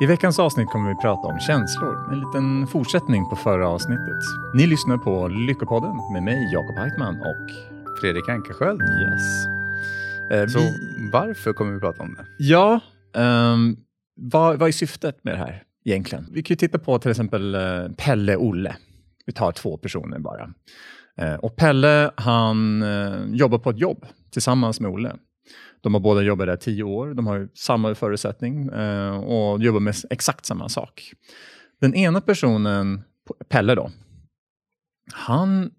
[0.00, 4.22] I veckans avsnitt kommer vi prata om känslor, en liten fortsättning på förra avsnittet.
[4.54, 7.50] Ni lyssnar på Lyckopodden med mig, Jakob Heitman och
[8.00, 8.80] Fredrik Ankarsköld.
[8.82, 9.46] Yes.
[10.32, 10.72] Eh, Så vi,
[11.12, 12.24] varför kommer vi prata om det?
[12.38, 12.80] ja,
[13.16, 13.76] ehm,
[14.16, 16.26] vad, vad är syftet med det här egentligen?
[16.32, 18.76] Vi kan ju titta på till exempel eh, Pelle Olle.
[19.26, 20.50] Vi tar två personer bara.
[21.20, 25.12] Eh, och Pelle, han eh, jobbar på ett jobb tillsammans med Olle.
[25.80, 29.94] De har båda jobbat där tio år, de har samma förutsättning eh, och jobbar med
[30.10, 31.12] exakt samma sak.
[31.80, 33.02] Den ena personen,
[33.48, 33.90] Pelle då,
[35.12, 35.70] han,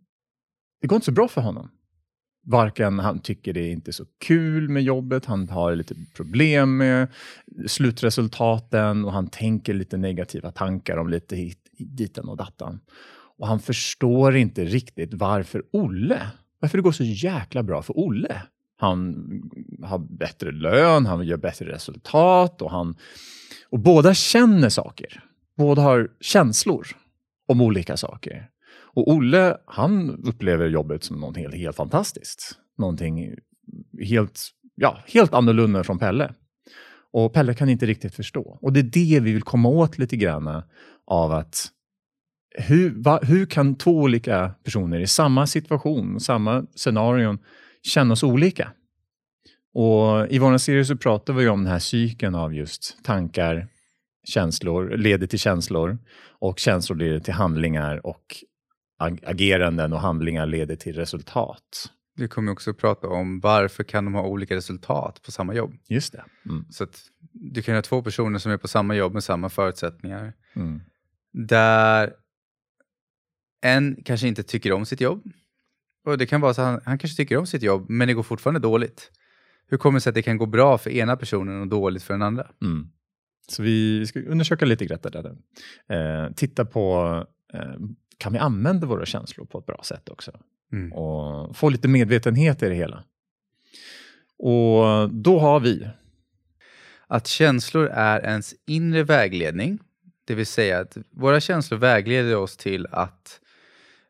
[0.81, 1.69] det går inte så bra för honom.
[2.45, 7.07] Varken han tycker det är inte så kul med jobbet, han har lite problem med
[7.67, 12.79] slutresultaten och han tänker lite negativa tankar om lite hit, diten och dattan.
[13.37, 18.41] Och han förstår inte riktigt varför Olle, varför det går så jäkla bra för Olle.
[18.81, 19.15] Han
[19.83, 22.95] har bättre lön, han gör bättre resultat och, han,
[23.69, 25.23] och båda känner saker.
[25.57, 26.87] Båda har känslor
[27.47, 28.49] om olika saker.
[28.93, 32.55] Och Olle, han upplever jobbet som något helt, helt fantastiskt.
[32.77, 33.35] Någonting
[34.01, 36.33] helt, ja, helt annorlunda från Pelle.
[37.11, 38.59] Och Pelle kan inte riktigt förstå.
[38.61, 40.61] Och det är det vi vill komma åt lite grann
[41.07, 41.67] av att
[42.57, 47.39] hur, va, hur kan två olika personer i samma situation, samma scenarion
[47.83, 48.71] känna oss olika?
[49.73, 53.67] Och I vår serie så pratar vi om den här cykeln av just tankar,
[54.23, 55.97] känslor leder till känslor
[56.39, 58.23] och känslor leder till handlingar och
[58.97, 61.91] ag ageranden och handlingar leder till resultat.
[62.15, 65.77] Vi kommer också prata om varför kan de ha olika resultat på samma jobb.
[65.87, 66.23] Just det.
[66.45, 66.65] Mm.
[66.69, 70.33] Så att du kan ha två personer som är på samma jobb med samma förutsättningar.
[70.55, 70.81] Mm.
[71.33, 72.13] Där
[73.61, 75.23] en kanske inte tycker om sitt jobb.
[76.09, 78.13] Och det kan vara så att han, han kanske tycker om sitt jobb, men det
[78.13, 79.11] går fortfarande dåligt.
[79.67, 82.13] Hur kommer det sig att det kan gå bra för ena personen och dåligt för
[82.13, 82.47] den andra?
[82.61, 82.89] Mm.
[83.47, 85.35] Så vi ska undersöka lite grann där.
[85.89, 87.15] Eh, titta på,
[87.53, 87.73] eh,
[88.17, 90.31] kan vi använda våra känslor på ett bra sätt också?
[90.71, 90.93] Mm.
[90.93, 93.03] Och få lite medvetenhet i det hela.
[94.37, 95.87] Och då har vi,
[97.07, 99.79] Att känslor är ens inre vägledning.
[100.25, 103.39] Det vill säga att våra känslor vägleder oss till att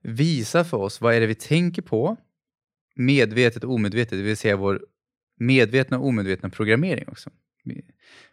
[0.04, 2.18] visa för oss vad är det vi tänker på,
[2.96, 4.86] medvetet och omedvetet, det vill säga vår
[5.40, 7.30] medvetna och omedvetna programmering också.
[7.64, 7.86] Vi,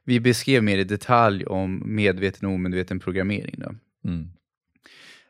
[0.04, 3.54] vi beskrev mer i detalj om medveten och omedveten programmering.
[3.58, 3.74] Då.
[4.08, 4.30] mm.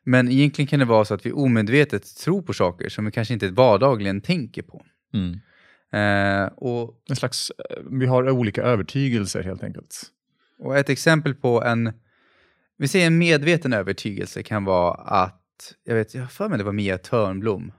[0.08, 3.34] Men egentligen kan det vara så att vi omedvetet tror på saker som vi kanske
[3.34, 4.84] inte vardagligen tänker på.
[5.14, 5.40] Mm.
[5.92, 10.02] Eh, och, en slags, eh, vi har olika övertygelser helt enkelt.
[10.58, 11.92] och ett exempel på en,
[12.76, 15.42] vi säger en medveten övertygelse kan vara att,
[15.84, 17.72] jag vet, jag har för mig det var Mia Törnblom,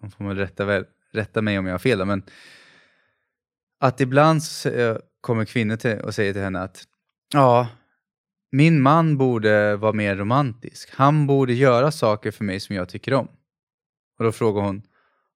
[0.00, 2.22] hon får man rätta, väl, rätta mig om jag har fel då, men
[3.80, 6.84] att ibland så, eh, kommer kvinnor till, och säger till henne att
[7.32, 7.68] ja,
[8.52, 10.90] min man borde vara mer romantisk.
[10.92, 13.28] Han borde göra saker för mig som jag tycker om.
[14.18, 14.82] Och då frågar hon,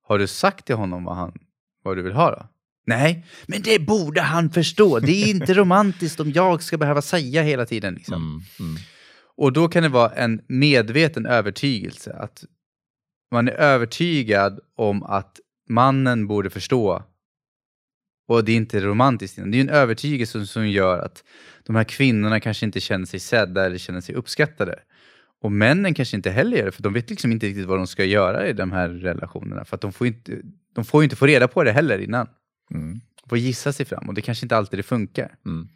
[0.03, 1.39] har du sagt till honom vad, han,
[1.83, 2.49] vad du vill ha då?
[2.87, 4.99] Nej, men det borde han förstå.
[4.99, 7.95] Det är inte romantiskt om jag ska behöva säga hela tiden.
[7.95, 8.15] Liksom.
[8.15, 8.71] Mm.
[8.71, 8.83] Mm.
[9.39, 12.13] Och då kan det vara en medveten övertygelse.
[12.13, 12.45] Att
[13.31, 17.03] man är övertygad om att mannen borde förstå.
[18.29, 19.37] Och det är inte romantiskt.
[19.37, 21.25] Det är en övertygelse som, som gör att
[21.67, 24.79] de här kvinnorna kanske inte känner sig sedda eller känner sig uppskattade.
[25.41, 27.87] Och männen kanske inte heller gör det, för de vet liksom inte riktigt vad de
[27.87, 29.65] ska göra i de här relationerna.
[29.65, 30.39] För att de får ju inte,
[30.75, 32.27] de får inte få reda på det heller innan.
[32.71, 33.01] Mm.
[33.23, 35.35] De får gissa sig fram och det kanske inte alltid det funkar.
[35.47, 35.69] Mm.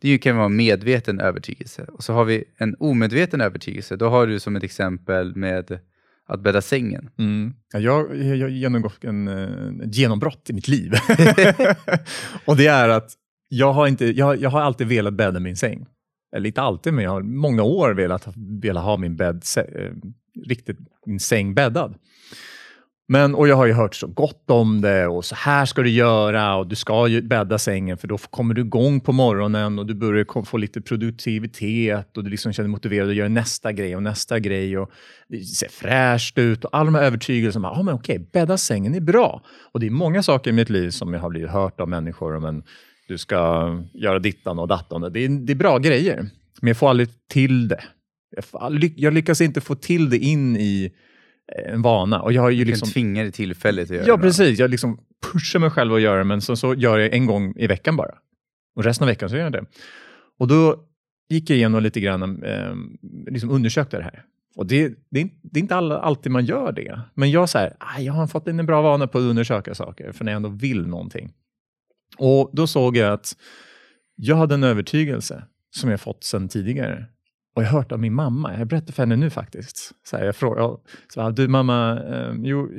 [0.00, 1.82] Det ju kan vara en medveten övertygelse.
[1.82, 3.96] Och så har vi en omedveten övertygelse.
[3.96, 5.78] Då har du som ett exempel med
[6.26, 7.10] att bädda sängen.
[7.18, 7.54] Mm.
[7.72, 10.92] Ja, jag, har genomgått en, eh, ett genombrott i mitt liv.
[12.44, 13.12] och det är att
[13.48, 15.86] jag har, inte, jag, jag har alltid velat bädda min säng.
[16.36, 18.28] Eller inte alltid, men jag har många år velat,
[18.62, 19.90] velat ha min, bädd, eh,
[20.48, 21.94] riktigt, min säng bäddad.
[23.06, 25.90] Men, och jag har ju hört så gott om det och så här ska du
[25.90, 29.86] göra och du ska ju bädda sängen för då kommer du igång på morgonen och
[29.86, 34.02] du börjar få lite produktivitet och du liksom känner motiverad att göra nästa grej och
[34.02, 34.90] nästa grej och
[35.28, 37.72] det ser fräscht ut och alla de här övertygelserna.
[37.74, 39.42] Ja, men okej, bädda sängen är bra.
[39.72, 42.40] Och det är många saker i mitt liv som jag har blivit hört av människor.
[42.40, 42.62] Men
[43.08, 45.12] du ska göra dittan och dattan.
[45.12, 46.16] Det är, det är bra grejer,
[46.60, 47.84] men jag får aldrig till det.
[48.36, 50.92] Jag, får jag lyckas inte få till det in i
[51.52, 52.22] en vana.
[52.22, 52.88] Och jag har ju Du liksom...
[52.88, 54.58] tvinga dig tillfälligt att göra Ja, precis.
[54.58, 55.00] Jag liksom
[55.32, 57.96] pushar mig själv att göra det, men så, så gör jag en gång i veckan
[57.96, 58.14] bara.
[58.76, 59.64] Och resten av veckan så gör jag det.
[60.38, 60.76] Och då
[61.28, 62.74] gick jag igenom lite grann, eh,
[63.30, 64.24] liksom undersökte det här.
[64.56, 67.00] Och det, det, det är inte alla, alltid man gör det.
[67.14, 70.12] Men jag, så här, ah, jag har fått en bra vana på att undersöka saker,
[70.12, 71.32] för när jag ändå vill någonting.
[72.18, 73.36] Och då såg jag att
[74.16, 75.44] jag hade en övertygelse
[75.76, 77.06] som jag fått sedan tidigare.
[77.54, 79.92] Och jag har hört av min mamma, jag berättar för henne nu faktiskt.
[80.04, 80.78] Så här, jag frågar,
[81.14, 82.70] så här, du mamma, eh, jo,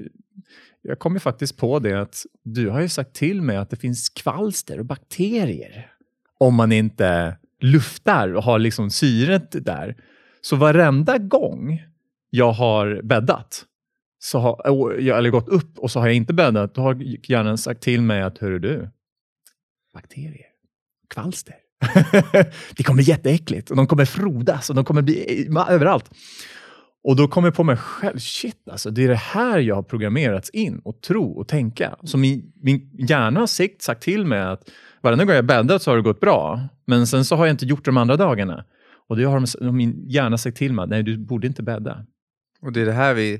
[0.81, 3.75] jag kom ju faktiskt på det att du har ju sagt till mig att det
[3.75, 5.91] finns kvalster och bakterier
[6.37, 9.95] om man inte luftar och har liksom syret där.
[10.41, 11.83] Så varenda gång
[12.29, 13.65] jag har bäddat,
[14.19, 16.95] så har, eller gått upp och så har jag inte bäddat, då har
[17.31, 18.89] hjärnan sagt till mig att, hörru du,
[19.93, 20.47] bakterier,
[21.09, 21.55] kvalster
[22.77, 26.11] det kommer bli jätteäckligt och de kommer frodas och de kommer bli överallt.
[27.03, 29.83] Och då kommer jag på mig själv, shit alltså, det är det här jag har
[29.83, 31.95] programmerats in och tro och tänka.
[32.03, 34.69] Så min, min hjärna har sikt sagt till mig att
[35.01, 37.65] varenda gång jag bäddat så har det gått bra, men sen så har jag inte
[37.65, 38.65] gjort det de andra dagarna.
[39.07, 42.05] Och då har min hjärna sagt till mig, att nej du borde inte bädda.
[42.61, 43.39] Och det är det här vi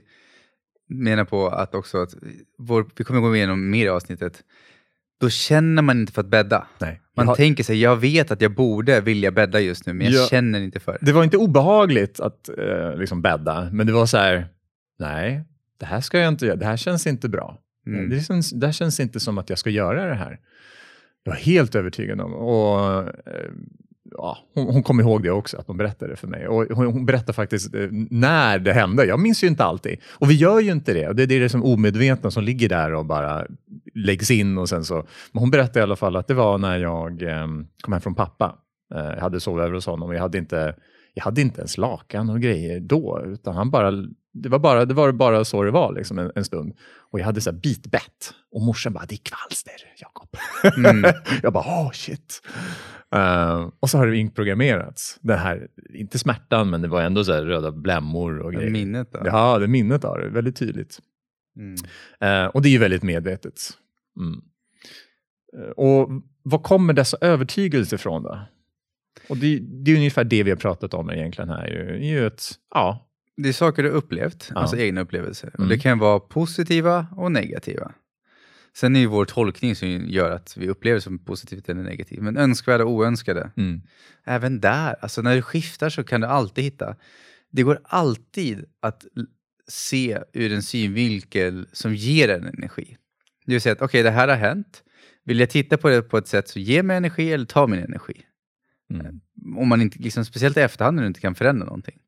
[0.89, 2.13] menar på att också, att
[2.57, 4.43] vår, vi kommer gå igenom mer i avsnittet,
[5.21, 6.67] då känner man inte för att bädda.
[6.79, 7.01] Nej.
[7.15, 7.35] Man har...
[7.35, 10.27] tänker sig, jag vet att jag borde vilja bädda just nu, men jag ja.
[10.27, 11.06] känner inte för det.
[11.06, 14.47] Det var inte obehagligt att eh, liksom bädda, men det var så här,
[15.00, 15.44] nej,
[15.79, 17.59] det här ska jag inte göra, det här känns inte bra.
[17.88, 18.09] Mm.
[18.09, 20.39] Det, känns, det här känns inte som att jag ska göra det här.
[21.23, 22.33] Jag var helt övertygad om.
[22.33, 23.51] Och, eh,
[24.12, 26.47] ja, hon, hon kom ihåg det också, att hon berättade det för mig.
[26.47, 29.06] Och hon, hon berättade faktiskt eh, när det hände.
[29.06, 29.97] Jag minns ju inte alltid.
[30.06, 31.07] Och vi gör ju inte det.
[31.07, 33.47] Och det är det som omedvetna som ligger där och bara
[33.95, 34.57] läggs in.
[34.57, 34.95] och sen så.
[35.31, 37.47] Men hon berättade i alla fall att det var när jag eh,
[37.81, 38.56] kom hem från pappa.
[38.95, 40.75] Eh, jag hade sovit över hos honom och jag hade inte,
[41.13, 43.21] jag hade inte ens lakan och grejer då.
[43.25, 43.92] Utan han bara,
[44.33, 46.74] det, var bara, det var bara så det var liksom en, en stund.
[47.12, 48.33] Och jag hade så här bitbett.
[48.51, 50.30] Och morsan bara, det är kvalster, Jakob.
[50.77, 51.13] Mm.
[51.44, 52.41] jag bara, oh, shit.
[53.15, 55.19] Uh, och så har det inprogrammerats.
[55.21, 58.71] Den här, inte smärtan, men det var ändå så röda blämmor och grejer.
[58.71, 59.19] Minnet då?
[59.25, 60.30] Ja, det minnet av det.
[60.30, 61.00] Väldigt tydligt.
[61.57, 61.75] Mm.
[62.44, 63.62] Uh, och det är ju väldigt medvetet.
[64.17, 64.41] Mm.
[65.57, 66.09] Uh, och
[66.44, 68.39] var kommer dessa övertygelser ifrån då?
[69.29, 71.67] Och det, det, är ungefär det vi har pratat om egentligen här.
[71.67, 73.12] Det är ju ett, ja.
[73.38, 74.62] Det är saker du upplevt, ja.
[74.62, 75.51] alltså egna upplevelser.
[75.57, 75.69] Mm.
[75.69, 77.91] Det kan vara positiva och negativa.
[78.77, 82.21] Sen är ju vår tolkning som gör att vi upplever det som positivt eller negativt.
[82.21, 83.51] Men önskvärda och oönskade.
[83.57, 83.81] Mm.
[84.25, 86.95] Även där, alltså när du skiftar så kan du alltid hitta.
[87.51, 89.06] Det går alltid att
[89.67, 92.97] se ur en synvinkel som ger en energi.
[93.45, 94.83] Det vill säga att okej, okay, det här har hänt.
[95.24, 97.80] Vill jag titta på det på ett sätt som ger mig energi eller tar min
[97.80, 98.21] energi?
[98.94, 99.21] Mm.
[99.57, 102.00] Om man inte, liksom, speciellt i efterhand när du inte kan förändra någonting.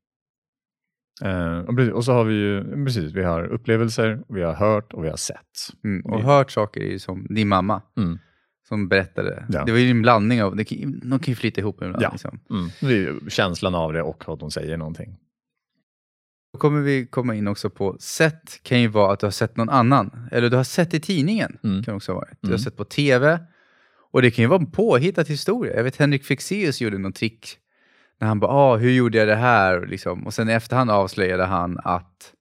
[1.26, 5.10] Uh, och, så har vi ju, precis, vi har upplevelser, vi har hört och vi
[5.10, 5.40] har sett.
[5.84, 6.24] Mm, och vi...
[6.24, 7.82] hört saker är ju som din mamma.
[7.98, 8.20] Mm.
[8.68, 9.46] Som berättade.
[9.50, 9.64] Ja.
[9.66, 12.04] Det var ju en blandning av, det kan, de kan ju flyta ihop ibland.
[12.04, 12.10] Ja.
[12.12, 12.40] Liksom.
[12.82, 13.30] Mm.
[13.30, 15.18] Känslan av det och att hon säger någonting.
[16.54, 19.58] Då kommer vi komma in också på sett kan ju vara att du har sett
[19.58, 20.28] någon annan.
[20.32, 21.58] Eller du har sett i tidningen.
[21.64, 21.84] Mm.
[21.84, 22.28] kan också vara.
[22.42, 22.60] Du har mm.
[22.60, 23.40] sett på TV.
[24.12, 25.76] Och det kan ju vara en påhittad historia.
[25.76, 27.58] Jag vet Henrik Fexeus gjorde någon trick
[28.20, 29.86] när han bara, ah, hur gjorde jag det här?
[29.86, 30.26] Liksom.
[30.26, 32.34] Och sen i efterhand avslöjade han att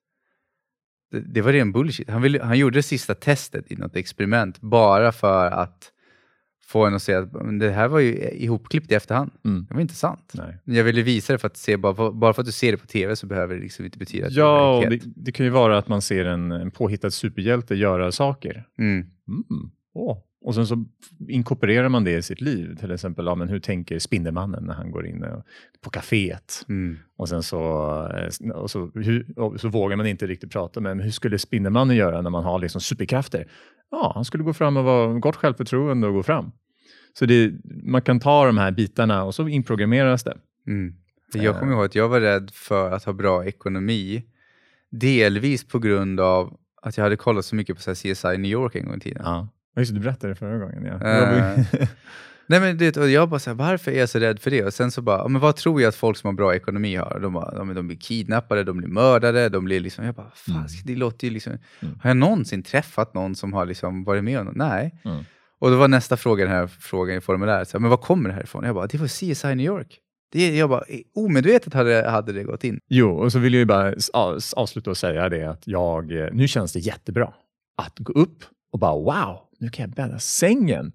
[1.11, 2.11] det, det var ren bullshit.
[2.11, 5.93] Han, ville, han gjorde det sista testet i något experiment bara för att
[6.67, 9.31] få en att säga att det här var ju ihopklippt i efterhand.
[9.45, 9.67] Mm.
[9.69, 10.33] Det var inte sant.
[10.35, 10.59] Nej.
[10.65, 12.87] Jag ville visa det för att se, bara, bara för att du ser det på
[12.87, 15.51] tv så behöver det liksom inte betyda att ja, det är det, det, kan ju
[15.51, 18.65] vara att man ser en, en påhittad superhjälte göra saker.
[18.79, 19.07] Mm.
[19.29, 19.71] Mm.
[19.95, 20.19] Oh.
[20.47, 20.85] Och sen så
[21.29, 22.77] inkorporerar man det i sitt liv.
[22.81, 25.25] Till exempel, ja, men hur tänker Spindelmannen när han går in
[25.81, 26.65] på kaféet?
[26.69, 26.99] Mm.
[27.17, 27.59] Och sen så,
[28.43, 31.97] eh, och så, hur, och så vågar man inte riktigt prata, men hur skulle Spindelmannen
[31.97, 33.47] göra när man har liksom superkrafter?
[33.91, 36.53] Ja, han skulle gå fram och vara gott självförtroende och gå fram.
[37.19, 37.53] Så det,
[37.85, 40.39] man kan ta de här bitarna och så inprogrammeras det.
[40.67, 40.95] Mm.
[41.35, 44.25] Jag kommer ihåg att jag var rädd för att ha bra ekonomi,
[44.91, 48.85] delvis på grund av att jag hade kollat så mycket på CSI New York en
[48.85, 49.23] gång i tiden.
[49.25, 49.49] Ja.
[49.77, 50.85] Just du berättade det förra gången.
[50.85, 50.95] Ja.
[50.95, 51.65] Uh,
[52.47, 54.65] nej, men det, och jag bara så här, varför är jag så rädd för det?
[54.65, 57.19] Och sen så bara, men vad tror jag att folk som har bra ekonomi har?
[57.23, 60.57] De, bara, de, de blir kidnappade, de blir mördade, de blir liksom, jag bara, fan,
[60.57, 60.69] mm.
[60.85, 61.99] det låter ju liksom, mm.
[62.03, 64.57] har jag någonsin träffat någon som har liksom varit med om något?
[64.57, 65.01] Nej.
[65.05, 65.25] Mm.
[65.59, 68.29] Och då var nästa fråga, den här frågan i formuläret, så här, men var kommer
[68.29, 68.65] det här ifrån?
[68.65, 70.01] Jag bara, det var CSI New York.
[70.33, 72.81] Det, jag bara, omedvetet hade, hade det gått in.
[72.89, 73.95] Jo, och så vill jag ju bara
[74.57, 77.35] avsluta och säga det att jag, nu känns det jättebra
[77.77, 80.93] att gå upp och bara wow, nu kan jag bädda sängen.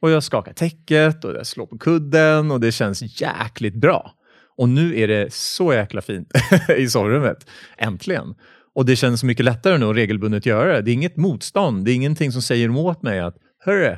[0.00, 4.14] Och jag skakar täcket och jag slår på kudden och det känns jäkligt bra.
[4.56, 6.32] Och nu är det så jäkla fint
[6.76, 7.46] i sovrummet.
[7.78, 8.34] Äntligen.
[8.74, 10.82] Och det känns så mycket lättare nu att regelbundet göra det.
[10.82, 11.84] Det är inget motstånd.
[11.84, 13.96] Det är ingenting som säger emot mig att hörru,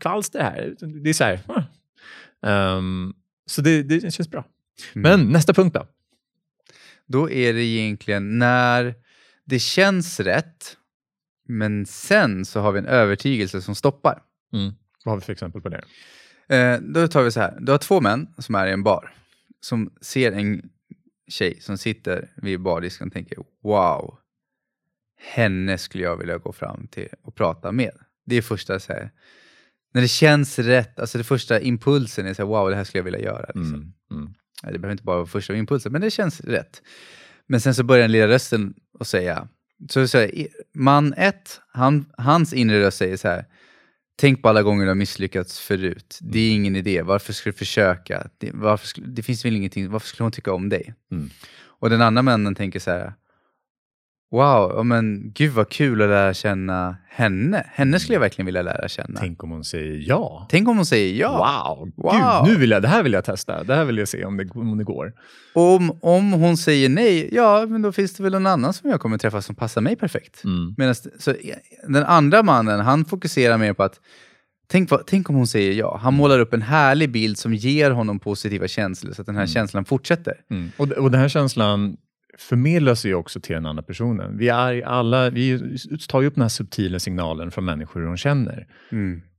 [0.00, 0.74] kvalster här.
[1.02, 1.40] Det är så här.
[2.76, 3.14] Um,
[3.46, 4.44] så det, det känns bra.
[4.94, 5.02] Mm.
[5.02, 5.86] Men nästa punkt då?
[7.06, 8.94] Då är det egentligen när
[9.44, 10.76] det känns rätt
[11.48, 14.22] men sen så har vi en övertygelse som stoppar.
[14.52, 14.72] Mm.
[15.04, 15.84] Vad har vi för exempel på det?
[16.48, 17.58] Eh, då tar vi så här.
[17.60, 19.14] Du har två män som är i en bar.
[19.60, 20.70] Som ser en
[21.28, 24.18] tjej som sitter vid bardisken och tänker wow,
[25.16, 27.92] henne skulle jag vilja gå fram till och prata med.
[28.26, 29.10] Det är första så här,
[29.94, 32.98] när det känns rätt, alltså det första impulsen är så här, wow, det här skulle
[32.98, 33.46] jag vilja göra.
[33.46, 33.74] Liksom.
[33.74, 33.92] Mm.
[34.10, 34.34] Mm.
[34.62, 36.82] Det behöver inte bara vara första impulsen, men det känns rätt.
[37.46, 39.48] Men sen så börjar den lilla rösten att säga,
[39.90, 40.30] så, så här,
[40.74, 43.44] man ett, han, hans inre röst säger så här,
[44.16, 46.18] tänk på alla gånger du har misslyckats förut.
[46.20, 48.28] Det är ingen idé, varför ska du försöka?
[48.38, 50.94] Det, varför det finns väl ingenting, varför skulle hon tycka om dig?
[51.12, 51.30] Mm.
[51.64, 53.12] Och den andra männen tänker så här,
[54.34, 57.66] wow, men gud vad kul att lära känna henne.
[57.72, 59.06] Henne skulle jag verkligen vilja lära känna.
[59.06, 60.48] Tänk, Tänk om hon säger ja.
[60.52, 61.64] om hon säger ja.
[61.66, 62.14] Wow, Wow.
[62.44, 63.64] Gud, nu vill jag, det här vill jag testa.
[63.64, 65.12] Det här vill jag se om det, om det går.
[65.54, 69.00] Om, om hon säger nej, ja, men då finns det väl någon annan som jag
[69.00, 70.44] kommer träffa som passar mig perfekt.
[70.44, 70.74] Mm.
[70.76, 71.36] Medan, så, eh,
[71.88, 74.00] den andra mannen, han fokuserar mer på att
[74.66, 75.98] Tänk, vad, tänk om hon säger ja.
[76.02, 79.46] Han målar upp en härlig bild som ger honom positiva känslor så att den här
[79.46, 80.34] känslan fortsätter.
[80.50, 80.70] Mm.
[80.76, 81.96] Och, och den här känslan
[82.38, 84.38] förmedlas ju också till den andra personen.
[84.38, 85.76] Vi, är alla, vi
[86.08, 88.66] tar ju upp den här subtila signalen från människor hur de känner.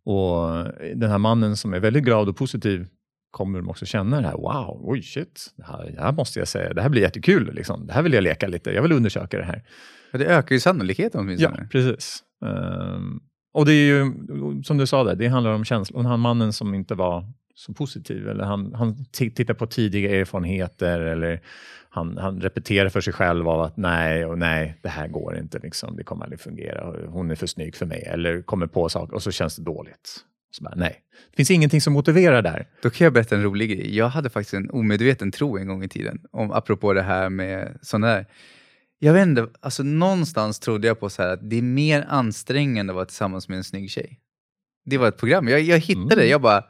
[0.05, 0.63] Och
[0.95, 2.87] den här mannen som är väldigt glad och positiv
[3.31, 6.47] kommer de också känna det här, wow, oj shit, det här, det här måste jag
[6.47, 7.87] säga, det här blir jättekul, liksom.
[7.87, 9.63] det här vill jag leka lite, jag vill undersöka det här.
[10.11, 11.67] Ja, det ökar ju sannolikheten Ja, åtminstone.
[11.71, 12.23] precis.
[12.45, 13.19] Ehm,
[13.53, 14.13] och det är ju,
[14.63, 15.97] som du sa där, det handlar om känslan.
[15.97, 17.25] Och den här mannen som inte var
[17.55, 21.41] så positiv, eller han, han tittar på tidiga erfarenheter, eller
[21.89, 25.59] han, han repeterar för sig själv av att nej, och nej, det här går inte,
[25.59, 29.15] liksom, det kommer aldrig fungera, hon är för snygg för mig, eller kommer på saker
[29.15, 30.25] och så känns det dåligt.
[30.51, 32.67] Så bara, nej, det finns ingenting som motiverar där.
[32.81, 33.95] Då kan jag berätta en rolig grej.
[33.97, 37.77] Jag hade faktiskt en omedveten tro en gång i tiden, om, apropå det här med
[37.81, 38.25] sådana där.
[38.99, 42.91] Jag vet inte, alltså någonstans trodde jag på så här att det är mer ansträngande
[42.91, 44.19] att vara tillsammans med en snygg tjej.
[44.85, 45.47] Det var ett program.
[45.47, 46.17] Jag, jag hittade Mm.
[46.17, 46.63] det, jag bara,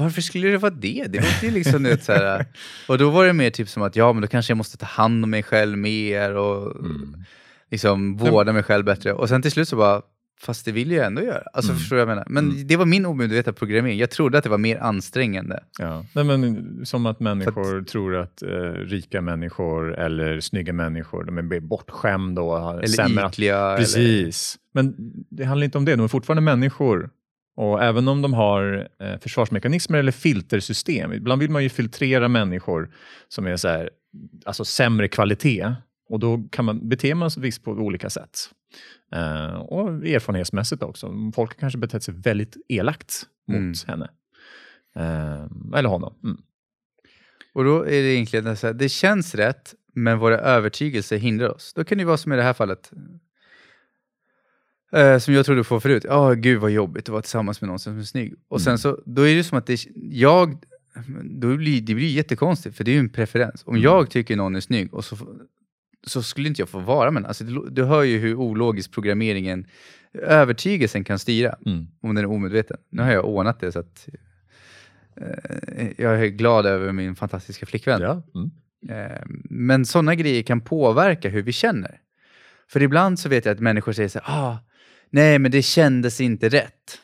[0.00, 1.04] varför skulle det vara det?
[1.08, 2.46] Det låter ju liksom ut så här.
[2.88, 4.86] Och då var det mer typ som att, ja men då kanske jag måste ta
[4.86, 7.24] hand om mig själv mer och Mm.
[7.70, 9.12] liksom vårda mig själv bättre.
[9.12, 10.02] Och sen till slut så bara,
[10.40, 11.42] fast det vill jag ändå göra.
[11.52, 11.78] Alltså Mm.
[11.80, 12.26] förstår du vad jag menar?
[12.28, 12.66] Men Mm.
[12.66, 13.98] det var min omedvetna programmering.
[13.98, 15.60] Jag trodde att det var mer ansträngande.
[15.78, 16.04] Ja.
[16.12, 21.60] Nej, men, som att människor tror att eh, rika människor eller snygga människor, de är
[21.60, 23.58] bortskämda och har Eller sämre ytliga.
[23.58, 24.56] Eller, Precis.
[24.72, 24.94] Men
[25.30, 25.96] det handlar inte om det.
[25.96, 27.10] De är fortfarande människor.
[27.58, 31.12] Och även om de har eh, försvarsmekanismer eller filtersystem.
[31.12, 32.90] Ibland vill man ju filtrera människor
[33.28, 33.90] som är så här,
[34.44, 35.72] alltså sämre kvalitet.
[36.08, 38.38] Och då kan man, beter man sig visst på olika sätt.
[39.12, 41.12] Eh, och erfarenhetsmässigt också.
[41.34, 43.74] Folk har kanske betett sig väldigt elakt mot Mm.
[43.86, 44.08] henne.
[44.96, 46.14] Eh, eller honom.
[46.24, 46.36] Mm.
[47.54, 51.72] och då är det egentligen så här, det känns rätt, men våra övertygelser hindrar oss.
[51.74, 52.90] Då kan det vara som i det här fallet.
[54.92, 56.04] Eh, som jag trodde på förut.
[56.08, 58.34] Ja, gud vad jobbigt att vara tillsammans med någon som är snygg.
[58.48, 58.78] Och sen Mm.
[58.78, 59.80] så, då är det som att det,
[60.10, 60.58] jag,
[61.24, 63.62] då blir, det blir jättekonstigt, för det är ju en preferens.
[63.66, 63.82] Om Mm.
[63.84, 65.16] jag tycker någon är snygg, och så,
[66.06, 69.66] så skulle inte jag få vara med alltså, du, du hör ju hur ologisk programmeringen,
[70.14, 71.56] övertygelsen kan styra.
[71.66, 71.86] Mm.
[72.00, 72.76] om den är omedveten.
[72.90, 74.08] Nu har jag ordnat det så att
[75.16, 78.00] eh, jag är glad över min fantastiska flickvän.
[78.02, 78.22] Ja.
[78.34, 78.50] Mm.
[78.88, 82.00] Eh, men sådana grejer kan påverka hur vi känner.
[82.68, 84.58] För ibland så vet jag att människor säger så här, ah,
[85.10, 87.00] nej men det kändes inte rätt.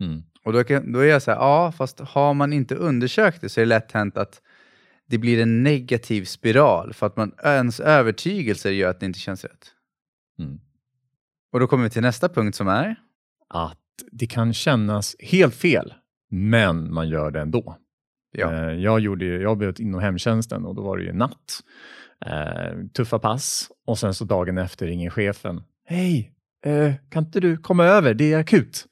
[0.00, 0.22] Mm.
[0.44, 3.48] Och då, kan, då är jag så här, ja fast har man inte undersökt det
[3.48, 4.40] så är det lätt hänt att
[5.06, 9.44] det blir en negativ spiral för att man, ens övertygelser gör att det inte känns
[9.44, 9.72] rätt.
[10.38, 10.60] Mm.
[11.52, 12.96] Och då kommer vi till nästa punkt som är,
[13.48, 13.78] Att
[14.12, 15.94] det kan kännas helt fel,
[16.30, 17.76] men man gör det ändå.
[18.32, 21.60] ja, Eh, Jag gjorde jag jobbade inom hemtjänsten och då var det ju natt.
[22.26, 25.62] Eh, tuffa pass och sen så dagen efter ringer chefen.
[25.84, 26.33] Hej,
[26.64, 28.14] eh, kan inte du komma över?
[28.14, 28.86] Det är akut.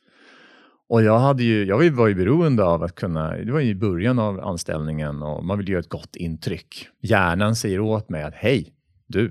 [0.88, 3.74] Och jag, hade ju, jag var ju- beroende av att kunna, det var ju i
[3.74, 6.88] början av anställningen och man vill göra ett gott intryck.
[7.02, 8.74] Hjärnan säger åt mig att hej,
[9.06, 9.30] du,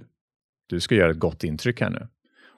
[0.69, 2.07] du ska göra ett gott intryck här nu.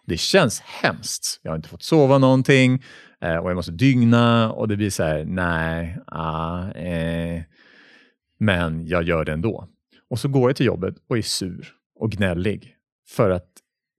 [0.08, 1.40] Det känns hemskt.
[1.44, 2.84] Jag har inte fått sova någonting
[3.22, 7.42] eh, och jag måste dygna och det blir så här, nej, ah, eh,
[8.40, 9.68] men jag gör det ändå.
[10.10, 11.68] Och så går jag till jobbet och är sur
[12.00, 12.76] och gnällig
[13.10, 13.48] för att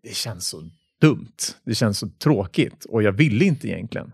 [0.03, 0.63] det känns så
[1.05, 1.37] dumt.
[1.65, 4.13] Det känns så tråkigt och jag ville inte egentligen.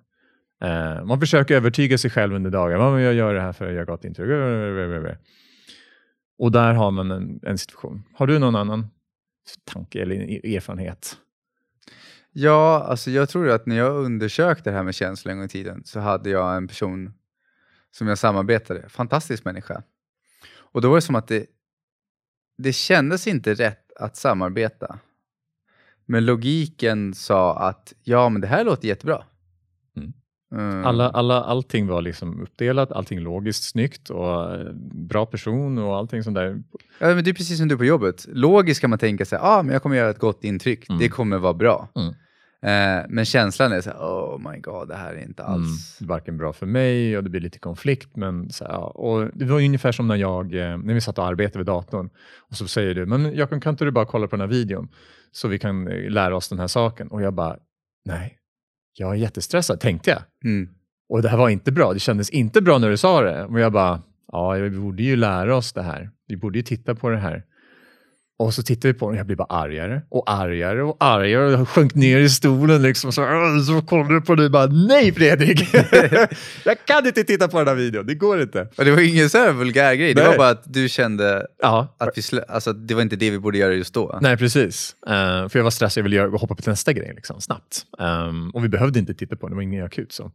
[0.63, 3.01] Eh, man försöker övertyga sig själv under dagen.
[3.01, 4.29] Jag gör det här för att jag gott intryck.
[6.39, 8.03] Och där har man en, en situation.
[8.15, 8.87] Har du någon annan
[9.65, 10.17] tanke eller
[10.57, 11.17] erfarenhet?
[12.33, 15.49] Ja, alltså jag tror att när jag undersökte det här med känslor en gång i
[15.49, 17.13] tiden så hade jag en person
[17.91, 19.83] som jag samarbetade, fantastisk människa.
[20.53, 21.47] Och då var det som att det,
[22.59, 24.99] det kändes inte rätt att samarbeta.
[26.11, 29.23] Men logiken sa att ja, men det här låter jättebra.
[29.97, 30.13] Mm.
[30.55, 30.87] Mm.
[30.87, 36.23] Alla, alla, allting var liksom uppdelat, allting logiskt snyggt och eh, bra person och allting
[36.23, 36.63] sånt där.
[36.99, 38.27] Ja, men det är precis som du på jobbet.
[38.29, 40.99] Logiskt kan man tänka sig, ah, men jag kommer göra ett gott intryck, Mm.
[41.01, 41.89] det kommer vara bra.
[42.63, 42.99] Mm.
[42.99, 45.99] Eh, men känslan är så här, oh my god, det här är inte Mm, alls...
[45.99, 48.17] det är varken bra för mig och det blir lite konflikt.
[48.17, 51.27] Men så här, och det var ungefär som när, jag, eh, när vi satt och
[51.27, 52.11] arbetade vid datorn
[52.51, 54.89] och så säger du, men Jakob kan inte du bara kolla på den här videon
[55.33, 57.09] så vi kan eh, lära oss den här saken?
[57.09, 57.57] Och jag bara,
[58.05, 58.37] nej,
[58.99, 60.23] jag är jättestressad, tänkte jag.
[60.45, 60.69] Mm.
[61.09, 63.45] Och det här var inte bra, det kändes inte bra när du sa det.
[63.45, 64.03] Och jag bara,
[64.33, 66.11] ja, vi borde ju lära oss det här.
[66.27, 67.45] Vi borde ju titta på det här.
[68.41, 71.47] Och så tittar vi på den och jag blir bara argare och argare och argare.
[71.47, 73.13] Och jag sjönk ner i stolen liksom.
[73.13, 73.23] Så,
[73.67, 75.75] så kollar du på dig och bara, nej Fredrik!
[76.65, 78.69] jag kan inte titta på den här videon, det går inte.
[78.77, 80.31] Och det var ingen så här vulgär grej, det Nej.
[80.31, 83.59] var bara att du kände Ja, att vi alltså, det var inte det vi borde
[83.59, 84.19] göra just då.
[84.23, 84.97] nej precis.
[85.07, 87.85] Eh, för jag var stressad, jag ville göra, hoppa på nästa grej liksom, snabbt.
[87.99, 90.13] Ehm, och vi behövde inte titta på den, det var inget akut.
[90.13, 90.31] Så.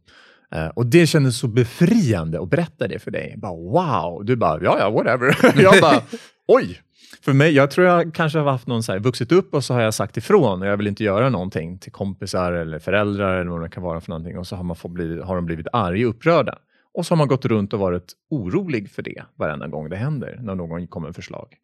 [0.54, 3.34] Eh, och det kändes så befriande att berätta det för dig.
[3.36, 4.24] Bara, wow!
[4.24, 5.36] Du bara, ja ja, whatever.
[5.62, 6.02] jag bara,
[6.46, 6.82] oj!
[7.22, 9.74] För mig, jag tror jag kanske har haft någon så här, vuxit upp och så
[9.74, 13.50] har jag sagt ifrån och jag vill inte göra någonting till kompisar eller föräldrar eller
[13.50, 15.66] vad det kan vara för någonting och så har, man fått bli, har de blivit
[15.72, 16.58] arga och upprörda.
[16.94, 20.38] Och så har man gått runt och varit orolig för det varenda gång det händer,
[20.42, 21.54] när någon kommer med förslag.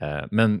[0.00, 0.60] Eh, men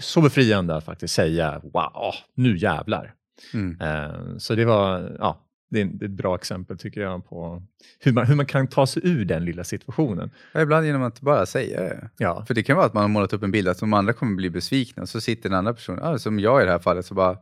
[0.00, 3.14] så befriande att faktiskt säga, wow, nu jävlar.
[3.54, 3.80] Mm.
[3.80, 7.62] Eh, så det var, ja, det är, ett bra exempel tycker jag på
[8.00, 10.30] hur man, hur man kan ta sig ur den lilla situationen.
[10.52, 12.10] Ja, ibland genom att bara säga det.
[12.18, 14.12] Ja, För det kan vara att man har målat upp en bild att de andra
[14.12, 16.78] kommer bli besvikna och så sitter den andra personen, ah, som jag i det här
[16.78, 17.38] fallet, så bara,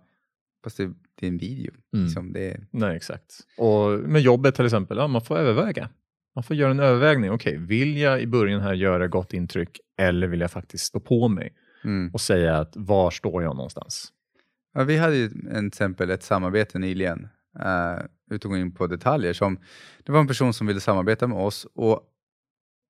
[0.64, 1.72] fast det, det är en video.
[1.94, 2.04] Mm.
[2.04, 3.40] Liksom, det är, nej exakt.
[3.58, 5.88] Och med jobbet till exempel, ja, man får överväga.
[6.34, 7.30] Man får göra en övervägning.
[7.30, 11.28] Okej, vill jag i början här göra gott intryck eller vill jag faktiskt stå på
[11.28, 11.52] mig
[11.84, 12.10] mm.
[12.12, 14.12] och säga att var står jag någonstans?
[14.74, 17.28] Ja, vi hade ju en exempel ett samarbete nyligen,
[17.58, 19.58] uh, utan att gå in på detaljer, som
[20.04, 22.10] det var en person som ville samarbeta med oss och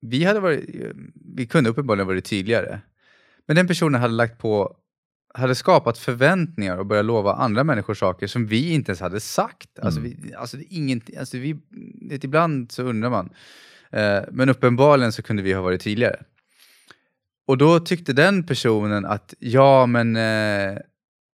[0.01, 0.69] vi, hade varit,
[1.35, 2.79] vi kunde uppenbarligen varit tydligare.
[3.45, 4.77] Men den personen hade lagt på
[5.33, 9.79] hade skapat förväntningar och börjat lova andra människor saker som vi inte ens hade sagt.
[9.79, 10.17] Alltså, Mm.
[10.21, 11.55] vi, alltså, inget, alltså vi,
[12.09, 13.29] det, ibland så undrar man.
[13.91, 16.19] Eh, men uppenbarligen så kunde vi ha varit tydligare.
[17.47, 20.77] Och då tyckte den personen att ja, men eh,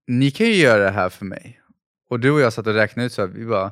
[0.07, 1.61] ni kan ju göra det här för mig.
[2.09, 3.71] Och du och jag satt och räknade ut så här, vi bara,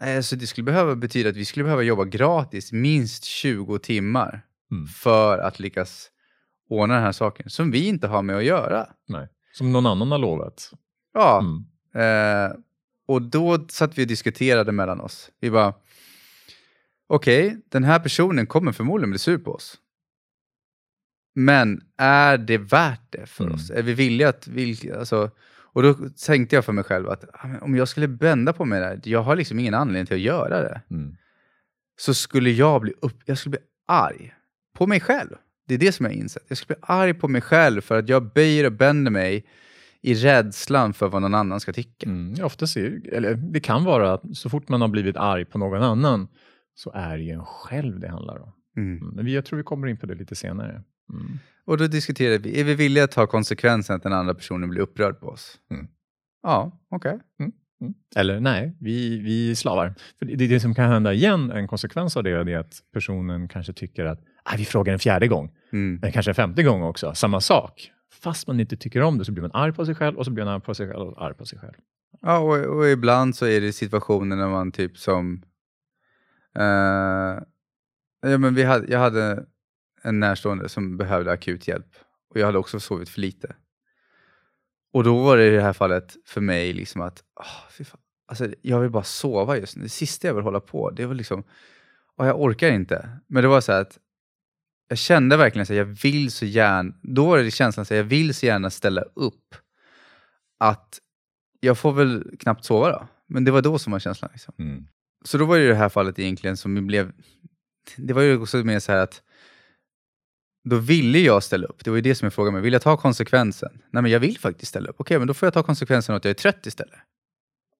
[0.00, 4.44] "Nej, alltså det skulle behöva betyda att vi skulle behöva jobba gratis minst 20 timmar
[4.70, 4.86] Mm.
[4.86, 6.10] för att lyckas
[6.68, 8.88] ordna den här saken som vi inte har med att göra.
[9.08, 9.28] Nej.
[9.52, 10.70] Som någon annan har lovat.
[11.14, 11.64] Ja, Mm.
[12.50, 12.56] eh,
[13.06, 15.30] och då satt vi och diskuterade mellan oss.
[15.40, 15.74] Vi bara,
[17.06, 19.78] okej, den här personen kommer förmodligen bli sur på oss.
[21.34, 23.54] Men är det värt det för Mm.
[23.56, 23.70] oss?
[23.70, 24.46] Är vi villiga att...
[24.48, 25.30] Vil, alltså,
[25.72, 25.94] och då
[26.26, 29.22] tänkte jag för mig själv att ah, om jag skulle bända på mig där, jag
[29.22, 30.80] har liksom ingen anledning till att göra det.
[30.90, 31.16] Mm.
[31.98, 34.34] Så skulle jag bli, upp, jag skulle bli arg
[34.74, 35.34] på mig själv.
[35.68, 36.44] Det är det som jag har insett.
[36.48, 39.46] Jag skulle bli arg på mig själv för att jag böjer och bänder mig
[40.00, 42.06] i rädslan för vad någon annan ska tycka.
[42.06, 42.44] Mm.
[42.44, 45.82] Oftast är, eller det kan vara att så fort man har blivit arg på någon
[45.82, 46.28] annan
[46.74, 48.52] så är det ju en själv det handlar om.
[48.76, 48.98] Mm.
[49.02, 49.14] Mm.
[49.14, 50.82] Men jag tror vi kommer in på det lite senare.
[51.12, 51.38] Mm.
[51.68, 54.80] Och då diskuterade vi, är vi villiga att ta konsekvensen att den andra personen blir
[54.80, 55.58] upprörd på oss?
[55.70, 55.86] Mm.
[56.42, 57.18] Ja, okej.
[57.40, 57.52] Mm.
[58.16, 59.94] Eller nej, vi, vi slavar.
[60.18, 63.72] För det, det som kan hända igen, en konsekvens av det, är att personen kanske
[63.72, 65.98] tycker att ah, vi frågar en fjärde gång, Mm.
[66.02, 67.90] men kanske en femte gång också, samma sak.
[68.22, 70.30] Fast man inte tycker om det så blir man arg på sig själv och så
[70.30, 71.74] blir man arg på sig själv och arg på sig själv.
[72.20, 75.42] Ja, och, och ibland så är det situationer när man typ som...
[76.58, 77.42] eh,
[78.30, 79.44] ja, men vi hade, jag hade
[80.02, 81.96] en närstående som behövde akut hjälp
[82.30, 83.54] och jag hade också sovit för lite.
[84.92, 87.22] Och då var det i det här fallet för mig liksom att
[87.70, 89.82] fy fan, alltså, jag vill bara sova just nu.
[89.82, 91.44] Det sista jag vill hålla på, det var liksom...
[92.16, 93.08] Och jag orkar inte.
[93.26, 93.98] Men det var så att
[94.88, 96.94] jag kände verkligen att jag vill så gärna...
[97.02, 99.54] Då var det känslan att jag vill så gärna ställa upp
[100.58, 100.98] att
[101.60, 103.08] jag får väl knappt sova då.
[103.26, 104.30] Men det var då som var känslan.
[104.32, 104.54] Liksom.
[104.58, 104.86] Mm.
[105.24, 107.12] Så då var det i det här fallet egentligen som blev...
[107.96, 109.22] Det var ju också mer så här att
[110.64, 111.84] då ville jag ställa upp.
[111.84, 112.62] Det var ju det som jag frågade mig.
[112.62, 113.70] Vill jag ta konsekvensen?
[113.90, 114.96] Nej, men jag vill faktiskt ställa upp.
[114.98, 116.98] Okej, men då får jag ta konsekvensen att jag är trött istället.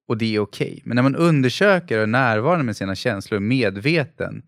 [0.09, 0.83] Och det är okej.
[0.85, 4.43] Men när man undersöker och är närvarande med sina känslor, medveten,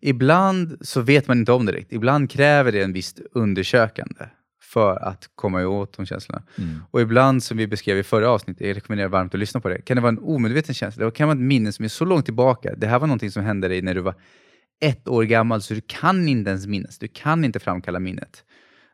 [0.00, 1.92] ibland så vet man inte om det riktigt.
[1.92, 4.24] Ibland kräver det en visst undersökande
[4.62, 6.42] för att komma åt de känslorna.
[6.58, 6.82] Mm.
[6.90, 9.82] Och ibland, som vi beskrev i förra avsnittet, jag rekommenderar varmt att lyssna på det,
[9.82, 11.04] kan det vara en omedveten känsla.
[11.04, 12.74] Det kan vara ett minne som är så långt tillbaka.
[12.76, 14.14] Det här var någonting som hände dig när du var
[14.80, 16.98] ett år gammal, så du kan inte ens minnas.
[16.98, 18.44] Du kan inte framkalla minnet.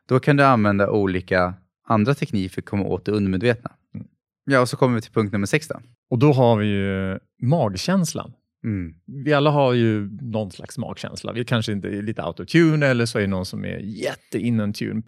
[0.07, 1.53] Då kan du använda olika
[1.87, 3.71] andra tekniker för att komma åt det undermedvetna.
[3.95, 4.07] Mm.
[4.45, 5.81] Ja, och så kommer vi till punkt nummer sex då.
[6.09, 8.33] och då har vi ju magkänslan.
[8.63, 8.93] Mm.
[9.25, 11.33] Vi alla har ju någon slags magkänsla.
[11.33, 13.77] Vi kanske inte är lite out of tune eller så är det någon som är
[13.77, 15.03] jätte in tune.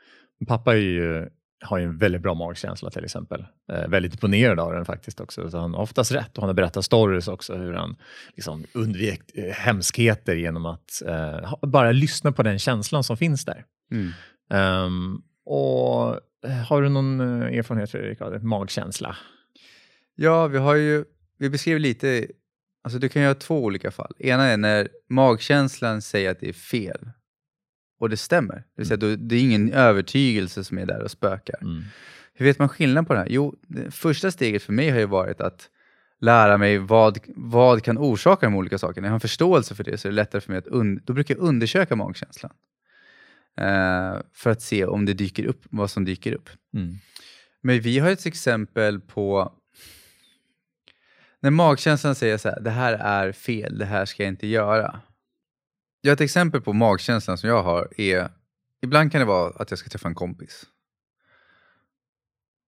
[0.48, 1.30] Pappa är ju,
[1.62, 3.45] har ju en väldigt bra magkänsla till exempel.
[3.72, 5.52] Eh, väldigt imponerad av den faktiskt också.
[5.52, 7.95] Så han har oftast rätt och han har berättat stories också hur han
[8.36, 13.65] liksom undvek eh, hemskheter genom att eh, bara lyssna på den känslan som finns där.
[13.91, 14.12] Mm.
[14.50, 19.15] Ehm, och eh, har du någon eh, erfarenhet Fredrik av magkänsla?
[20.15, 21.06] Ja, vi har ju,
[21.38, 22.28] vi beskriver lite,
[22.84, 24.13] alltså du kan ha två olika fall.
[24.19, 27.10] Ena är när magkänslan säger att det är fel
[27.99, 28.55] och det stämmer.
[28.55, 31.62] Det vill säga, då, det är ingen övertygelse som är där och spökar.
[31.62, 31.83] Mm.
[32.33, 33.27] Hur vet man skillnad på det här?
[33.29, 35.69] Jo, det första steget för mig har ju varit att
[36.21, 39.01] lära mig vad, vad kan orsaka de olika sakerna.
[39.01, 41.01] När jag har en förståelse för det så är det lättare för mig att un,
[41.03, 42.51] då brukar jag undersöka magkänslan.
[43.57, 46.49] Eh, för att se om det dyker upp, vad som dyker upp.
[46.73, 46.95] Mm.
[47.62, 49.53] Men vi har ett exempel på
[51.39, 55.01] när magkänslan säger så här, det här är fel, det här ska jag inte göra.
[56.01, 58.29] Jag ett exempel på magkänslan som jag har är,
[58.81, 60.65] ibland kan det vara att jag ska träffa en kompis.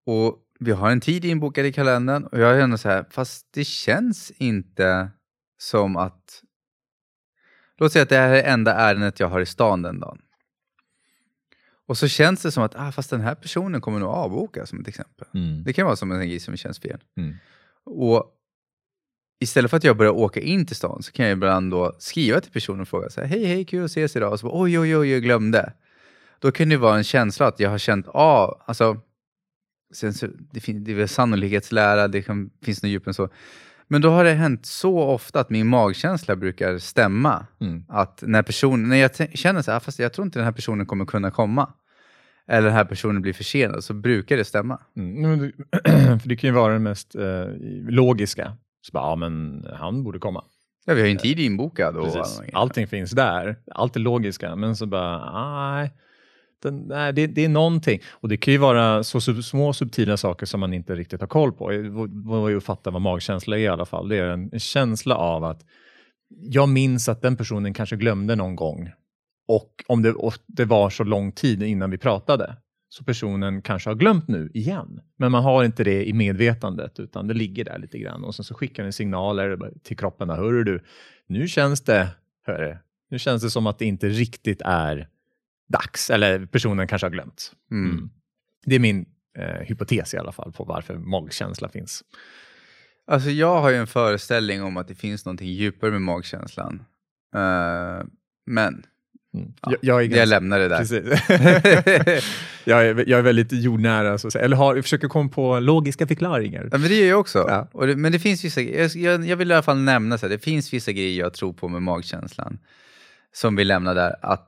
[0.06, 3.64] Och vi har en tid inbokad i kalendern och jag känner så här, fast det
[3.64, 5.10] känns inte
[5.58, 6.44] som att...
[7.78, 10.22] Låt säga att det här är det enda ärendet jag har i stan den dagen.
[11.86, 14.80] Och så känns det som att, ah, fast den här personen kommer nog avboka som
[14.80, 15.28] ett exempel.
[15.34, 15.64] Mm.
[15.64, 17.04] Det kan vara som en grej som känns fel.
[17.18, 17.36] Mm.
[17.84, 18.41] Och
[19.42, 22.40] istället för att jag börjar åka in till stan så kan jag ibland då skriva
[22.42, 24.32] till personen och fråga så här, hej hej kul att ses idag.
[24.32, 25.74] Och så bara, oj oj oj jag glömde.
[26.40, 28.98] Då kan det vara en känsla att jag har känt av, alltså
[29.94, 33.30] sen så, det, fin- det är väl sannolikhetslära, det kan, finns något djup än så.
[33.88, 37.46] Men då har det hänt så ofta att min magkänsla brukar stämma.
[37.62, 37.84] Mm.
[37.90, 40.46] Att när, person, när jag t- känner så här, "Ah, fast jag tror inte den
[40.46, 41.74] här personen kommer kunna komma.
[42.48, 44.80] Eller den här personen blir försenad, så brukar det stämma.
[44.98, 45.52] Mm.
[46.20, 47.46] För det kan ju vara det mest eh,
[47.90, 48.58] logiska.
[48.82, 50.44] Så bara, ja men han borde komma.
[50.86, 51.98] Ja, vi har ju en tid inbokad.
[51.98, 52.42] Och Precis.
[52.54, 53.56] Allting finns där.
[53.72, 54.56] Allt är logiska.
[54.56, 55.32] Men så bara,
[55.74, 55.92] nej.
[56.64, 58.00] Den, nej det, det är någonting.
[58.12, 61.28] Och det kan ju vara så sub, små subtila saker som man inte riktigt har
[61.28, 61.66] koll på.
[61.90, 64.08] Vad- Vad jag fattar vad magkänsla är i alla fall.
[64.10, 65.62] Det är en, en känsla av att
[66.30, 68.92] jag minns att den personen kanske glömde någon gång.
[69.48, 72.56] Och om det, och det var så lång tid innan vi pratade.
[72.94, 75.02] Så personen kanske har glömt nu igen.
[75.18, 78.24] Men man har inte det i medvetandet utan det ligger där lite grann.
[78.24, 80.30] Och sen så skickar den signaler till kroppen.
[80.30, 80.84] Hörru du,
[81.28, 82.10] nu känns det,
[82.46, 82.78] hörru,
[83.10, 85.08] nu känns det som att det inte riktigt är
[85.70, 86.10] dags.
[86.10, 87.52] Eller personen kanske har glömt.
[87.72, 87.92] Mm.
[87.92, 88.10] Mm.
[88.66, 89.06] Det är min
[89.38, 92.04] eh, hypotes i alla fall på varför magkänsla finns.
[93.08, 96.84] Alltså jag har ju en föreställning om att det finns någonting djupare med magkänslan.
[97.36, 98.06] Eh,
[98.46, 98.86] men
[99.34, 99.54] Mm.
[99.62, 100.78] Ja, jag, jag, är jag ganska, lämnar det där.
[100.78, 101.04] precis.
[102.66, 104.46] jag, är, jag är väldigt jordnära, så att säga.
[104.46, 106.70] eller har, jag försöker komma på logiska förklaringar.
[106.72, 107.46] Ja, men det gör jag också.
[107.48, 107.68] Ja.
[107.72, 110.30] Och det, men det finns vissa, jag, jag, vill i alla fall nämna så här,
[110.32, 112.60] det finns vissa grejer jag tror på med magkänslan.
[113.34, 114.48] Som vi lämnar där, att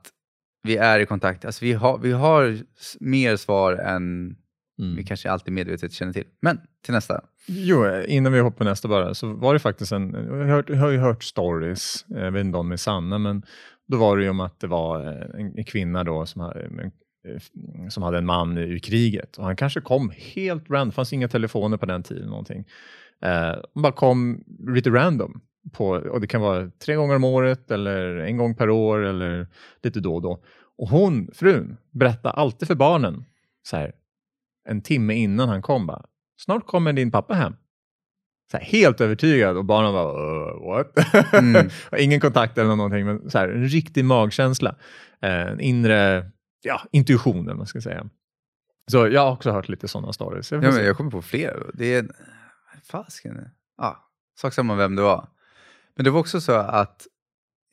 [0.62, 1.44] vi är i kontakt.
[1.44, 2.58] Alltså vi har, vi har
[3.00, 4.36] mer svar än
[4.78, 4.96] Mm.
[4.96, 6.24] vi kanske alltid medvetet känner till.
[6.42, 7.20] Men till nästa.
[7.46, 10.90] Jo, innan vi hoppar nästa bara, så var det faktiskt en, jag har, jag har
[10.90, 13.42] ju hört stories, jag vet inte om de är sanna, men
[13.86, 16.60] då var det ju om att det var eh, en, en kvinna då som hade,
[16.60, 16.92] eh, en,
[17.28, 21.12] eh, som hade en man ur kriget och han kanske kom helt random, det fanns
[21.12, 22.64] inga telefoner på den tiden någonting.
[23.22, 24.44] Eh, han bara kom
[24.74, 25.40] lite random
[25.72, 29.46] på, och det kan vara tre gånger om året eller en gång per år eller
[29.82, 30.42] lite då och då.
[30.76, 33.24] Och hon, frun, berättade alltid för barnen
[33.62, 33.92] så här,
[34.68, 36.04] en timme innan han kom bara,
[36.40, 37.56] snart kommer din pappa hem.
[38.54, 41.14] Här, helt övertygad och barnen bara, uh, what?
[41.34, 41.68] Mm.
[41.98, 44.74] Ingen kontakt eller någonting, men så här, en riktig magkänsla.
[45.22, 46.30] Eh, En inre
[46.62, 48.06] ja, intuition, man ska säga.
[48.90, 50.52] Så jag har också hört lite sådana stories.
[50.52, 51.58] Jag Ja, men jag kommer på flera.
[51.60, 51.66] då.
[51.74, 52.06] Det är...
[52.90, 53.48] Fasken.
[53.78, 54.08] Ja,
[54.40, 55.28] sak samma vem det var.
[55.96, 57.06] Men det var också så att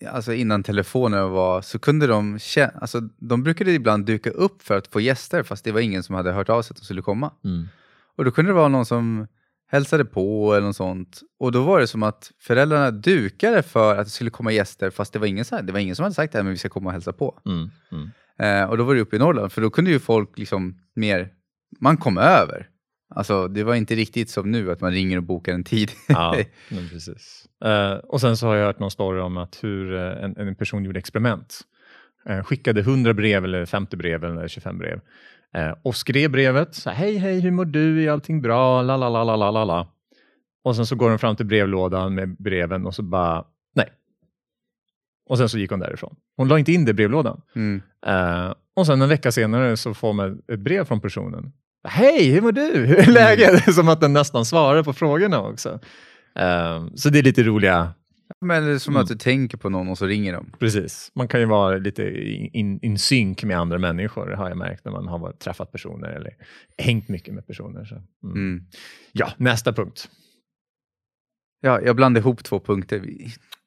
[0.10, 4.78] alltså innan telefoner var så kunde de kä- alltså de brukade ibland duka upp för
[4.78, 7.02] att få gäster fast det var ingen som hade hört av sig att de skulle
[7.02, 7.32] komma.
[7.44, 7.68] Mm.
[8.18, 9.28] Och då kunde det vara någon som
[9.72, 11.22] hälsade på eller något sånt.
[11.40, 15.14] Och då var det som att föräldrarna dukade för att det skulle komma gäster fast
[15.14, 16.58] det var ingen, så här, det var ingen som hade sagt det här men vi
[16.58, 17.40] ska komma och hälsa på.
[17.46, 17.70] Mm.
[17.92, 18.12] Mm.
[18.40, 21.30] Eh, och då var det uppe i Norrland, för då kunde ju folk liksom mer,
[21.80, 22.68] man kom över.
[23.16, 25.92] Alltså det var inte riktigt som nu att man ringer och bokar en tid.
[26.08, 26.36] Ja,
[26.92, 27.46] precis.
[27.66, 30.56] Eh, och sen så har jag hört någon story om att hur eh, en, en
[30.56, 31.62] person gjorde experiment.
[32.26, 35.00] Eh, skickade 100 brev eller 50 brev eller 25 brev.
[35.56, 36.76] Eh, och skrev brevet.
[36.76, 38.04] Så här, hej, hej, hur mår du?
[38.04, 38.82] Är allting bra?
[38.82, 39.88] La, la, la, la, la, la, la.
[40.64, 43.90] Och sen så går de fram till brevlådan med breven och så bara, nej.
[45.30, 46.16] Och sen så gick hon därifrån.
[46.38, 47.42] Hon la inte in det i brevlådan.
[47.56, 47.82] Mm.
[48.06, 51.52] Eh, och sen en vecka senare så får man ett brev från personen.
[51.88, 52.86] Hej, hur mår du?
[52.86, 53.74] Hur är läget?
[53.76, 55.80] Som att den nästan svarar på frågorna också.
[56.36, 57.94] Um, så det är lite roliga
[58.46, 59.02] Men det är som Mm.
[59.02, 60.52] att du tänker på någon och så ringer de.
[60.60, 61.12] Precis.
[61.16, 62.04] Man kan ju vara lite
[62.54, 66.08] in, in, synk med andra människor, har jag märkt när man har varit, träffat personer
[66.10, 66.34] eller
[66.78, 67.86] hängt mycket med personer.
[67.86, 67.96] Så.
[67.96, 68.36] Mm.
[68.36, 68.66] Mm.
[69.12, 70.10] Ja, nästa punkt.
[71.62, 73.06] Ja, jag blandade ihop två punkter.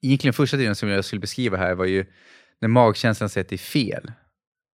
[0.03, 2.07] Egentligen första delen som jag skulle beskriva här var ju
[2.61, 4.13] när magkänslan säger att det är fel.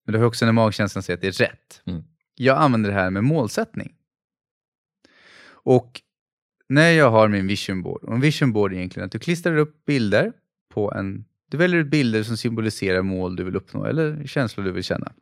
[0.06, 1.82] Men det har också när magkänslan säger att det är rätt.
[1.86, 2.02] Mm.
[2.34, 3.92] Jag använder det här med målsättning.
[5.62, 6.00] Och
[6.70, 9.56] när jag har min vision board, och en vision board är egentligen att du klistrar
[9.56, 10.32] upp bilder
[10.74, 11.24] på en...
[11.48, 15.12] Du väljer ut bilder som symboliserar mål du vill uppnå eller känslor du vill känna.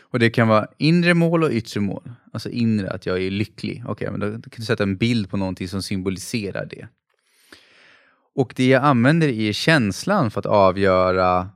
[0.00, 2.12] Och det kan vara inre mål och yttre mål.
[2.32, 3.84] Alltså inre, att jag är lycklig.
[3.86, 6.88] Okej, men då, då kan du sätta en bild på någonting som symboliserar det.
[8.34, 11.50] Och det jag använder är känslan för att avgöra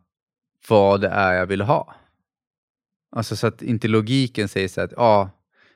[0.68, 1.94] vad det är jag vill ha.
[3.10, 5.30] Alltså så att inte logiken säger så att, ja,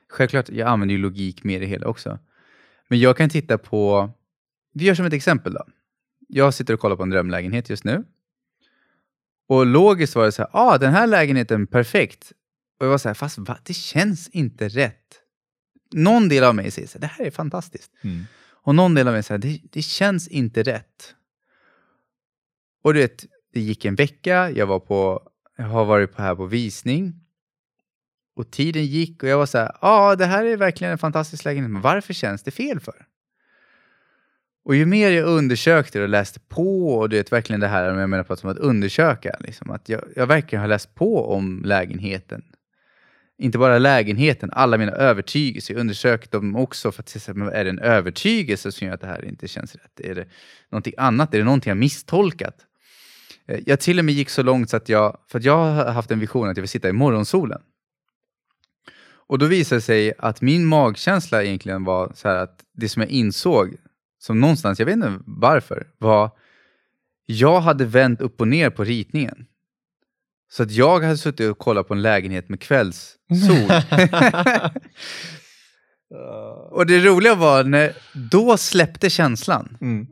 [0.09, 2.19] självklart, jag använder ju logik med det hela också.
[2.91, 4.11] Men jag kan titta på,
[4.73, 5.65] vi gör som ett exempel då.
[6.27, 8.03] Jag sitter och kollar på en drömlägenhet just nu.
[9.47, 12.31] Och logiskt var det så här, ah, den här lägenheten perfekt.
[12.79, 13.57] Och jag var så här, fast va?
[13.63, 15.19] det känns inte rätt.
[15.91, 17.91] Någon del av mig säger så här, det här är fantastiskt.
[18.01, 18.25] Mm.
[18.41, 21.15] Och någon del av mig säger, det, det känns inte rätt.
[22.83, 26.35] Och du vet, det gick en vecka, jag, var på, jag har varit på här
[26.35, 27.13] på visning.
[28.35, 31.45] Och tiden gick och jag var så här, ja det här är verkligen en fantastisk
[31.45, 33.05] lägenhet, men varför känns det fel för?
[34.63, 38.09] Och ju mer jag undersökte och läste på, och du vet verkligen det här, jag
[38.09, 42.43] menar på att undersöka, liksom, att jag, jag verkligen har läst på om lägenheten.
[43.37, 45.73] Inte bara lägenheten, alla mina övertygelser.
[45.73, 49.07] Jag undersökte dem också för att se, är det en övertygelse som gör att det
[49.07, 49.99] här inte känns rätt?
[49.99, 50.25] Är det
[50.69, 51.33] någonting annat?
[51.33, 52.55] Är det någonting jag misstolkat?
[53.47, 55.91] Eh, jag till och med gick så långt så att jag, för att jag har
[55.91, 57.61] haft en vision att jag vill sitta i morgonsolen.
[59.31, 63.11] Och då visade det sig att min magkänsla egentligen var så att det som jag
[63.11, 63.75] insåg,
[64.19, 66.31] som någonstans, jag vet inte varför, var
[67.25, 69.45] jag hade vänt upp och ner på ritningen.
[70.51, 73.17] Så att jag hade suttit och kollat på en lägenhet med kvällssol.
[76.71, 79.77] och det roliga var när, då släppte känslan.
[79.81, 80.07] Mm.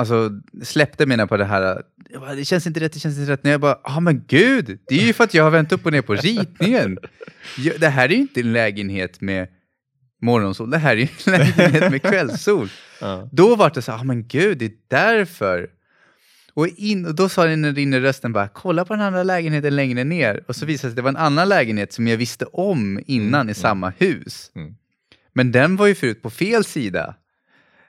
[0.00, 0.30] Alltså
[0.62, 1.82] släppte menar på det här,
[2.20, 3.44] bara, det känns inte rätt, det känns inte rätt.
[3.44, 5.72] När jag bara, ja ah, men gud, det är ju för att jag har vänt
[5.72, 6.98] upp och ner på ritningen.
[7.78, 9.48] Det här är ju inte en lägenhet med
[10.22, 12.68] morgonsol, det här är ju en lägenhet med kvällssol.
[13.00, 13.28] Ja.
[13.32, 15.68] Då var det så, ja ah, men gud, det är därför.
[16.54, 20.04] Och, in, och då sa den inre rösten bara, kolla på den andra lägenheten längre
[20.04, 20.44] ner.
[20.48, 23.00] Och så visade det sig att det var en annan lägenhet som jag visste om
[23.06, 24.50] innan i samma hus.
[24.54, 24.74] Mm.
[25.32, 27.14] Men den var ju förut på fel sida.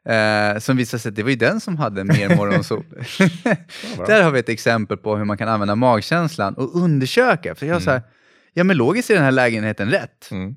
[0.05, 2.83] Eh, som visade sig att det var ju den som hade mer morgonsol.
[3.97, 4.05] bra.
[4.05, 7.55] Där har vi ett exempel på hur man kan använda magkänslan och undersöka.
[7.55, 8.01] För jag Mm.
[8.53, 10.31] ja men logiskt är den här lägenheten rätt.
[10.31, 10.55] Mm.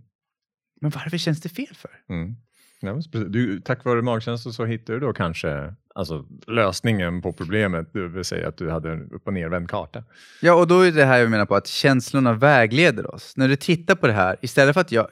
[0.80, 1.90] Men varför känns det fel för?
[2.08, 2.36] Mm.
[2.80, 8.08] Ja, du, tack vare magkänsla så hittar du då kanske alltså, lösningen på problemet, det
[8.08, 10.04] vill säga att du hade en upp och nervänd karta.
[10.40, 13.36] Ja, och då är det här jag menar på att känslorna vägleder oss.
[13.36, 15.06] När du tittar på det här, istället för att jag...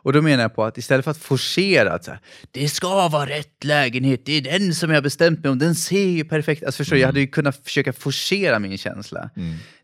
[0.00, 3.08] Och då menar jag på att istället för att forcera att så här, det ska
[3.08, 6.24] vara rätt lägenhet, det är den som jag har bestämt mig om, den ser ju
[6.24, 9.30] perfekt Alltså förstår du, jag hade ju kunnat försöka forcera min känsla.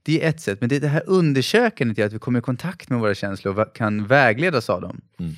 [0.03, 2.43] Det är ett sätt, men det är det här undersökandet, är att vi kommer i
[2.43, 5.01] kontakt med våra känslor och kan vägledas av dem.
[5.19, 5.33] Mm.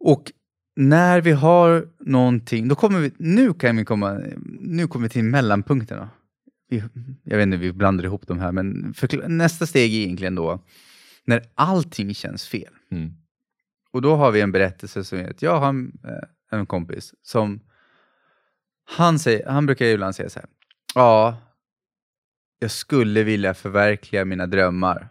[0.00, 0.32] Och
[0.76, 4.20] när vi har någonting, då kommer vi, nu kan vi komma,
[4.60, 6.10] nu kommer vi till mellanpunkterna.
[6.68, 6.82] Vi,
[7.22, 10.64] jag vet inte, vi blandar ihop de här, men förkla- nästa steg är egentligen då
[11.24, 12.72] när allting känns fel.
[12.90, 13.12] Mm.
[13.90, 17.14] Och då har vi en berättelse som är att jag har en, eh, en kompis
[17.22, 17.60] som,
[18.84, 20.48] han, säger, han brukar ibland säga så här,
[20.94, 21.36] ja,
[22.58, 25.08] jag skulle vilja förverkliga mina drömmar,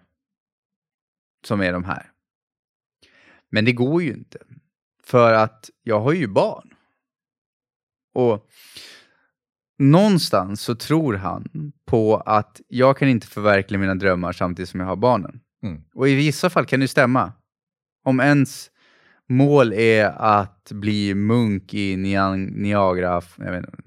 [1.46, 2.12] som är de här.
[3.50, 4.38] Men det går ju inte,
[5.08, 6.70] för att jag har ju barn.
[8.14, 8.48] Och
[9.80, 14.88] någonstans så tror han på att jag kan inte förverkliga mina drömmar samtidigt som jag
[14.88, 15.40] har barnen.
[15.64, 15.82] Mm.
[15.94, 17.34] Och i vissa fall kan det stämma.
[18.04, 18.72] Om ens
[19.30, 23.78] mål är att bli munk i Niagara, jag vet inte,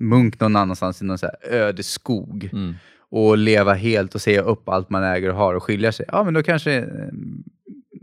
[0.00, 2.74] munk någon annanstans i någon så öde skog Mm.
[3.10, 6.24] och leva helt och säga upp allt man äger och har och skilja sig, ja
[6.24, 6.86] men då kanske eh,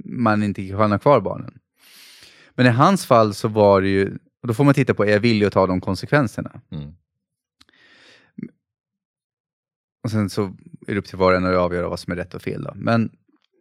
[0.05, 1.54] man inte kan ha kvar barnen.
[2.55, 5.11] Men i hans fall så var det ju, och då får man titta på, är
[5.11, 6.61] jag villig att ta de konsekvenserna?
[6.71, 6.93] Mm.
[10.03, 10.43] Och sen så
[10.87, 12.63] är det upp till var och en att avgöra vad som är rätt och fel.
[12.63, 12.71] Då.
[12.75, 13.11] Men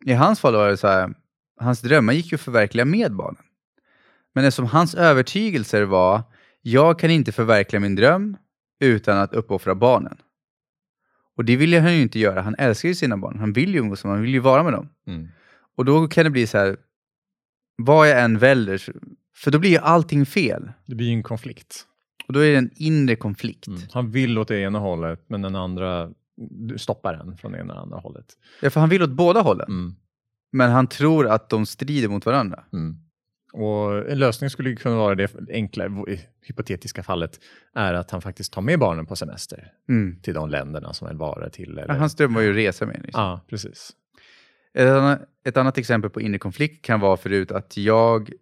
[0.04, 1.14] i hans fall var det så här,
[1.60, 3.42] hans drömmar gick ju att förverkliga med barnen.
[4.34, 6.22] Men eftersom hans övertygelser var,
[6.62, 8.36] jag kan inte förverkliga min dröm
[8.80, 10.16] utan att uppoffra barnen.
[11.36, 12.42] Och det ville han ju inte göra.
[12.42, 13.38] Han älskar ju sina barn.
[13.38, 14.88] Han vill ju umgås med dem, han vill ju vara med dem.
[15.06, 15.28] Mm.
[15.76, 16.76] Och då kan det bli så här,
[17.76, 18.82] vad jag än väljer,
[19.36, 20.72] för då blir ju allting fel.
[20.86, 21.86] Det blir ju en konflikt.
[22.28, 23.66] Och då är det en inre konflikt.
[23.66, 23.80] Mm.
[23.92, 26.10] Han vill åt det ena hållet, men den andra
[26.76, 28.26] stoppar den från det ena eller andra hållet.
[28.62, 29.68] Ja, för han vill åt båda hållen.
[29.68, 29.94] Mm.
[30.52, 32.64] Men han tror att de strider mot varandra.
[32.72, 32.96] Mm.
[33.52, 35.84] Och en lösning skulle kunna vara det enkla,
[36.42, 37.40] hypotetiska fallet,
[37.74, 40.20] är att han faktiskt tar med barnen på semester Mm.
[40.22, 41.70] till de länderna som en vara till.
[41.70, 41.86] Eller...
[41.86, 43.00] Men Hans dröm var ju att resa med.
[43.02, 43.22] Liksom.
[43.22, 43.92] Ja, precis.
[44.74, 48.32] Ett, annat, ett annat exempel på inre konflikt kan vara förut att jag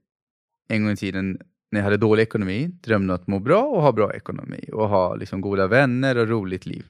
[0.68, 1.38] en gång i tiden
[1.70, 4.88] när jag hade dålig ekonomi drömde om att må bra och ha bra ekonomi och
[4.88, 6.86] ha liksom goda vänner och roligt liv.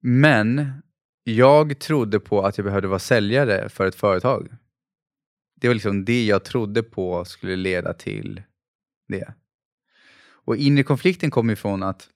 [0.00, 0.72] Men
[1.24, 4.48] jag trodde på att jag behövde vara säljare för ett företag.
[5.60, 8.42] Det var liksom det jag trodde på skulle leda till
[9.08, 9.34] det.
[10.22, 12.08] Och inre konflikten kom ifrån att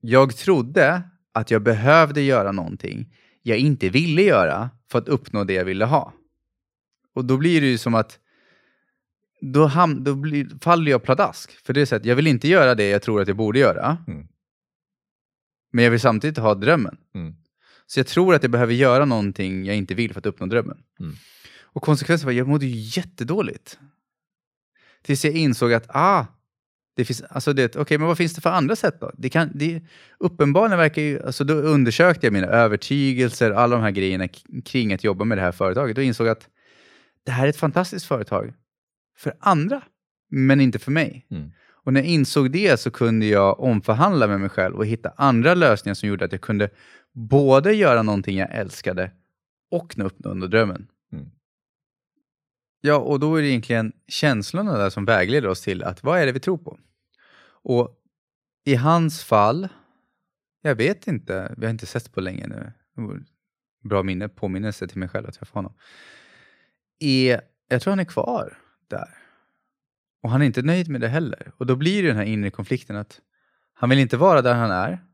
[0.00, 3.14] jag trodde att jag behövde göra någonting
[3.46, 6.12] jag inte ville göra för att uppnå det jag ville ha.
[7.14, 8.18] Och då blir det ju som att
[9.40, 11.50] då, ham- då blir, faller jag pladask.
[11.66, 13.58] För det är så att jag vill inte göra det jag tror att jag borde
[13.58, 13.98] göra.
[14.06, 14.28] Mm.
[15.72, 16.96] Men jag vill samtidigt ha drömmen.
[17.14, 17.34] Mm.
[17.86, 20.78] Så jag tror att jag behöver göra någonting jag inte vill för att uppnå drömmen.
[21.00, 21.14] Mm.
[21.62, 23.78] Och konsekvensen var att jag mådde ju jättedåligt.
[25.02, 26.26] Tills jag insåg att, ah,
[26.96, 29.12] det finns, alltså det, okej, men vad finns det för andra sätt då?
[29.16, 29.82] Det kan, det,
[30.18, 34.28] uppenbarligen verkar ju, alltså då undersökte jag mina övertygelser, alla de här grejerna
[34.64, 36.48] kring att jobba med det här företaget och insåg att
[37.24, 38.52] det här är ett fantastiskt företag
[39.18, 39.82] för andra,
[40.30, 41.26] men inte för mig.
[41.30, 41.50] Mm.
[41.84, 45.54] Och när jag insåg det så kunde jag omförhandla med mig själv och hitta andra
[45.54, 46.70] lösningar som gjorde att jag kunde
[47.14, 49.10] både göra någonting jag älskade
[49.70, 50.86] och nå uppnå drömmen.
[52.86, 56.26] Ja, och då är det egentligen känslorna där som vägleder oss till att vad är
[56.26, 56.78] det vi tror på?
[57.48, 58.02] Och
[58.64, 59.68] i hans fall,
[60.62, 62.72] jag vet inte, vi har inte sett på länge nu.
[63.84, 65.74] Bra minne, påminnelse till mig själv att träffa honom.
[66.98, 69.18] Är, jag tror han är kvar där.
[70.22, 71.52] Och han är inte nöjd med det heller.
[71.56, 73.20] Och då blir det den här inre konflikten att
[73.74, 75.04] han vill inte vara där han är,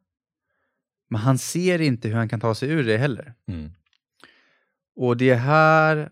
[1.11, 3.35] men han ser inte hur han kan ta sig ur det heller.
[3.47, 3.71] Mm.
[4.97, 6.11] Och det här,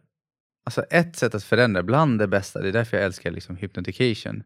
[0.70, 4.42] alltså ett sätt att förändra, bland det bästa, det är därför jag älskar liksom hypnotication,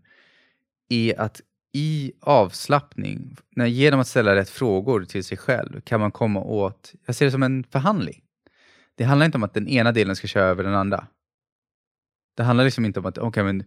[0.88, 1.40] är att
[1.72, 6.92] i avslappning, när, genom att ställa rätt frågor till sig själv, kan man komma åt,
[7.06, 8.22] jag ser det som en förhandling.
[8.94, 11.06] Det handlar inte om att den ena delen ska köra över den andra.
[12.36, 13.64] Det handlar liksom inte om att, okej men,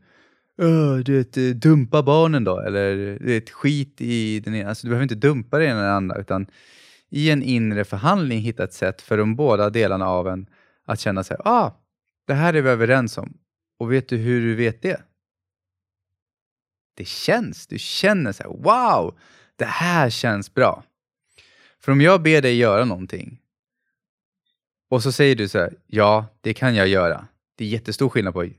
[0.62, 4.90] uh, du vet, dumpa barnen då, eller du vet, skit i den ena, alltså du
[4.90, 6.48] behöver inte dumpa den ena eller den andra, utan
[7.10, 10.48] i en inre förhandling hitta ett sätt för de båda delarna av en
[10.86, 11.72] att känna sig, ah,
[12.28, 13.38] det här är vi överens om.
[13.80, 15.02] Och vet du hur du vet det?
[16.96, 19.20] Det känns, du känner så här, wow,
[19.56, 20.84] det här känns bra.
[21.80, 23.40] För om jag ber dig göra någonting
[24.90, 27.28] och så säger du så här, ja, det kan jag göra.
[27.56, 28.50] Det är jättestor skillnad på,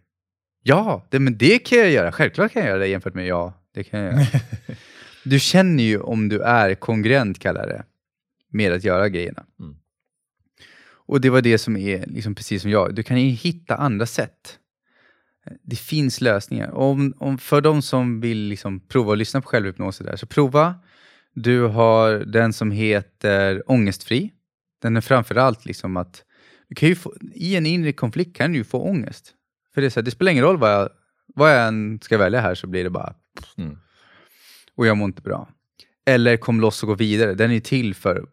[0.62, 3.52] ja, det, men det kan jag göra, självklart kan jag göra det jämfört med ja,
[3.74, 4.26] det kan jag göra.
[5.24, 7.85] du känner ju om du är kongruent, kallar det,
[8.48, 9.46] med att göra grejerna.
[9.61, 9.76] Mm.
[11.08, 14.06] Och det var det som är liksom precis som jag, du kan ju hitta andra
[14.06, 14.58] sätt.
[15.62, 16.70] Det finns lösningar.
[16.70, 20.74] Om, om för de som vill liksom prova att lyssna på självhypnos där, så prova.
[21.34, 24.30] Du har den som heter Ångestfri.
[24.82, 26.24] Den är framförallt liksom att
[26.68, 29.34] du kan ju få, i en inre konflikt kan du ju få ångest.
[29.74, 30.88] För det, är så här, det spelar ingen roll vad jag,
[31.34, 33.14] vad jag än ska välja här så blir det bara
[33.56, 33.78] Mm.
[34.74, 35.48] och jag mår inte bra.
[36.06, 37.34] Eller kom loss och gå vidare.
[37.34, 38.26] Den är till för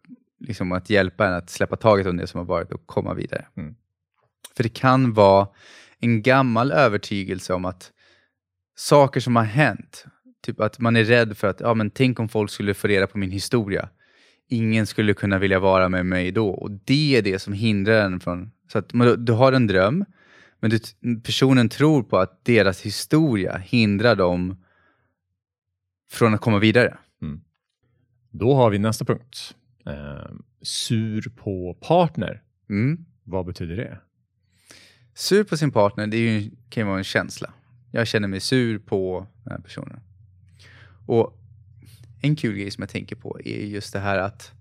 [0.47, 3.45] liksom, att hjälpa en att släppa taget om det som har varit och komma vidare.
[3.57, 3.75] Mm.
[4.55, 5.47] För det kan vara
[5.99, 7.91] en gammal övertygelse om att
[8.75, 10.05] saker som har hänt,
[10.45, 13.07] typ att man är rädd för att, ja men tänk om folk skulle få reda
[13.07, 13.89] på min historia.
[14.49, 16.49] Ingen skulle kunna vilja vara med mig då.
[16.49, 18.51] Och det är det som hindrar en från...
[18.71, 20.05] Så att man, du har en dröm,
[20.59, 20.79] men du,
[21.21, 24.63] personen tror på att deras historia hindrar dem
[26.11, 26.97] från att komma vidare.
[28.39, 29.55] Då har vi nästa punkt.
[29.87, 32.41] Eh, sur på partner.
[32.69, 33.05] Mm.
[33.23, 33.99] Vad betyder det?
[35.13, 37.53] Sur på sin partner, det är ju, kan ju vara en känsla.
[37.91, 39.99] Jag känner mig sur på den här personen.
[41.05, 41.37] Och
[42.21, 44.51] en kul grej som jag tänker på är just det här att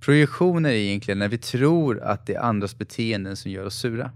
[0.00, 4.10] projektioner är egentligen när vi tror att det är andras beteenden som gör oss sura.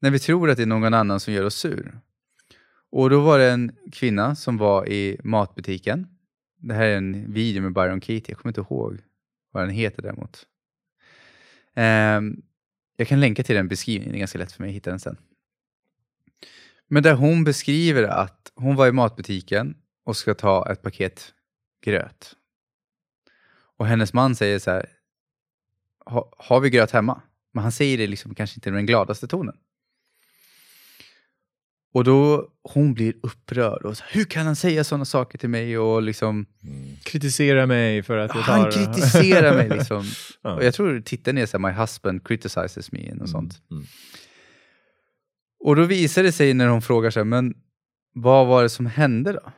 [0.00, 2.00] När vi tror att det är någon annan som gör oss sur.
[2.92, 6.06] Och då var det en kvinna som var i matbutiken.
[6.60, 8.98] Det här är en video med Byron Katie, jag kommer inte ihåg
[9.50, 10.46] vad den heter däremot.
[11.76, 12.42] Um,
[12.96, 15.00] jag kan länka till den beskrivningen, det är ganska lätt för mig att hitta den
[15.00, 15.16] sen.
[16.88, 21.34] Men där hon beskriver att hon var i matbutiken och ska ta ett paket
[21.84, 22.36] gröt.
[23.76, 24.86] Och hennes man säger så här,
[26.36, 27.22] har vi gröt hemma?
[27.52, 29.56] Men han säger det liksom kanske inte med den gladaste tonen.
[31.92, 35.78] Och då hon blir upprörd och så, hur kan han säga sådana saker till mig
[35.78, 36.46] och liksom
[37.04, 38.52] Kritisera mig för att jag tar...
[38.52, 40.04] han kritiserar mig liksom.
[40.42, 40.54] Ja.
[40.54, 43.62] Och jag tror titeln är så här, My husband criticizes me och sånt.
[43.70, 43.84] Mm.
[45.64, 47.54] Och då visar det sig när hon frågar sig, men
[48.14, 49.52] vad var det som hände då?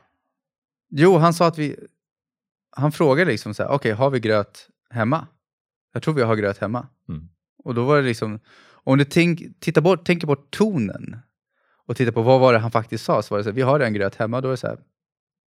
[0.90, 1.76] Jo, han sa att vi...
[2.70, 5.26] Han frågade liksom så här, okej, har vi gröt hemma?
[5.92, 6.88] Jag tror vi har gröt hemma.
[7.08, 7.28] Mm.
[7.64, 11.16] Och då var det liksom, om du tänk, tittar bort, tänker bort tonen
[11.86, 13.62] och tittar på vad var det han faktiskt sa, så var det så här, vi
[13.62, 14.40] har en gröt hemma.
[14.40, 14.78] Då är det så här,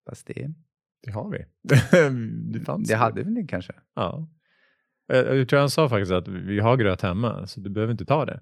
[0.08, 0.54] fast det,
[1.02, 1.44] Det har vi.
[2.58, 3.72] det fanns det hade vi kanske.
[3.94, 4.28] Ja.
[5.06, 8.24] Jag, tror han sa faktiskt att vi har gröt hemma, så du behöver inte ta
[8.24, 8.40] det.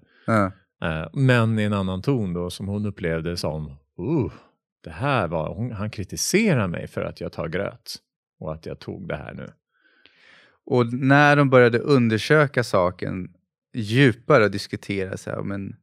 [0.81, 3.65] Eh, Men i en annan ton då, som hon upplevde som,
[3.99, 4.31] uh,
[4.83, 7.95] det här var, hon, han kritiserar mig för att jag tar gröt
[8.39, 9.47] och att jag tog det här nu.
[10.65, 13.33] Och när de började undersöka saken
[13.73, 15.75] djupare och diskutera så här, men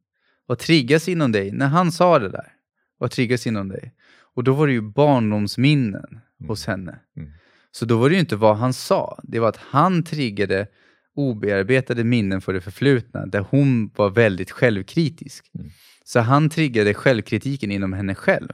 [0.47, 1.53] vad triggas inom dig?
[1.53, 2.53] När han sa det där,
[2.99, 3.95] vad triggas inom dig?
[4.35, 6.99] Och då var det ju barndomsminnen hos henne.
[7.17, 7.33] Mm.
[7.71, 10.67] Så då var det ju inte vad han sa, det var att han triggade
[11.15, 15.51] obearbetade minnen för det förflutna där hon var väldigt självkritisk.
[15.55, 15.71] Mm.
[16.05, 18.49] Så han triggade självkritiken inom henne själv,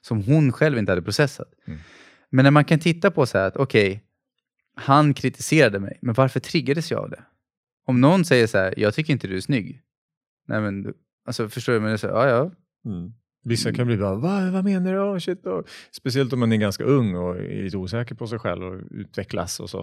[0.00, 1.48] som hon själv inte hade processat.
[1.66, 1.80] Mm.
[2.30, 4.04] Men när man kan titta på så här att okej,
[4.74, 7.22] han kritiserade mig, men varför triggades jag av det?
[7.86, 9.80] Om någon säger så här, jag tycker inte du är snygg.
[10.48, 10.94] Nej men,
[11.26, 11.80] alltså förstår du?
[11.80, 12.50] Men jag säger, ja ja.
[12.90, 13.12] Mm.
[13.44, 14.98] Vissa kan bli bara, Va, vad menar du?
[14.98, 15.46] Oh, shit.
[15.46, 18.80] Och, speciellt om man är ganska ung och är lite osäker på sig själv och
[18.90, 19.80] utvecklas och så.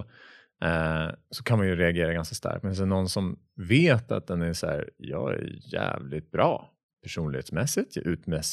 [0.64, 2.64] Eh, så kan man ju reagera ganska starkt.
[2.64, 6.72] Men sen någon som vet att den är så här, jag är jävligt bra
[7.04, 7.98] personlighetsmässigt,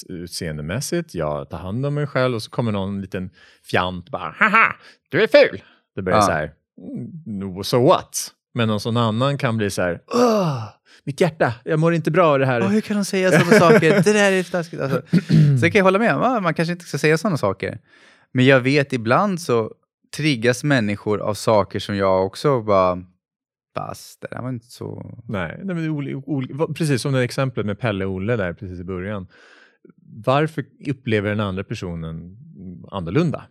[0.09, 3.30] utseendemässigt, jag tar hand om mig själv och så kommer någon liten
[3.64, 4.76] fjant bara, haha,
[5.09, 5.62] du är ful.
[5.95, 6.22] Det börjar Ja.
[6.22, 6.53] så här,
[7.26, 8.34] "Mm, so what?
[8.55, 10.64] Men någon sån annan kan bli så här, Åh,
[11.05, 12.62] mitt hjärta, jag mår inte bra av det här.
[12.62, 14.03] Åh, hur kan de säga sådana saker?
[14.05, 14.80] Det där är taskigt.
[14.80, 15.03] Alltså,
[15.61, 17.78] så kan jag hålla med man kanske inte ska säga sådana saker.
[18.32, 19.72] Men jag vet ibland så
[20.16, 23.03] triggas människor av saker som jag också bara,
[23.74, 25.20] fast det där var inte så...
[25.28, 29.26] Nej, nej men precis som det exemplet med Pelle och Olle där precis i början.
[30.24, 32.36] Varför upplever den andra personen
[32.90, 33.44] annorlunda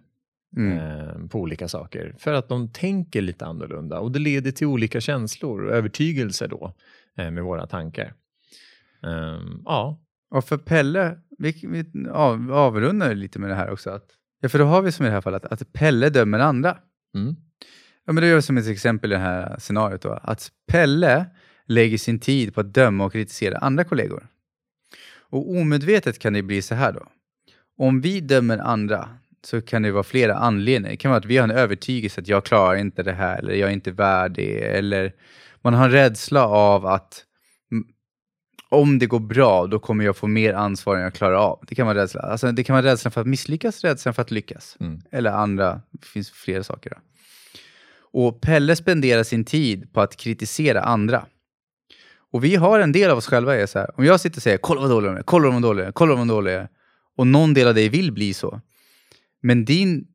[0.57, 0.77] Mm.
[0.77, 2.15] eh, på olika saker?
[2.17, 6.73] För att de tänker lite annorlunda och det leder till olika känslor och övertygelser då
[7.17, 8.13] eh, med våra tankar.
[9.03, 13.89] Ehm, ja, Och för Pelle, vi, vi av, avrundar lite med det här också.
[13.89, 14.05] Att,
[14.41, 16.77] ja, för då har vi som i det här fallet att Pelle dömer andra.
[17.15, 17.35] mm.
[18.05, 20.19] Ja, men det gör vi som ett exempel i det här scenariot då.
[20.23, 21.25] Att Pelle
[21.65, 24.27] lägger sin tid på att döma och kritisera andra kollegor.
[25.29, 27.07] Och omedvetet kan det bli så här då.
[27.77, 29.09] Om vi dömer andra
[29.45, 30.91] så kan det vara flera anledningar.
[30.91, 33.53] Det kan vara att vi har en övertygelse att jag klarar inte det här eller
[33.53, 34.77] jag är inte värd det.
[34.77, 35.13] Eller
[35.61, 37.23] man har en rädsla av att
[38.69, 41.63] om det går bra, då kommer jag få mer ansvar än jag klarar av.
[41.67, 42.21] Det kan vara rädsla.
[42.21, 44.77] Alltså, det kan vara rädslan för att misslyckas, rädslan för att lyckas.
[44.79, 45.01] Mm.
[45.11, 46.89] Eller andra, det finns flera saker.
[46.89, 46.97] Då.
[48.11, 51.25] Och Pelle spenderar sin tid på att kritisera andra.
[52.31, 54.43] Och vi har en del av oss själva är så här, om jag sitter och
[54.43, 56.57] säger kolla vad dålig de är, kolla vad dålig de är, kolla vad dålig de
[56.57, 56.69] är.
[57.17, 58.61] Och någon del av dig vill bli så.
[59.41, 60.07] Men din,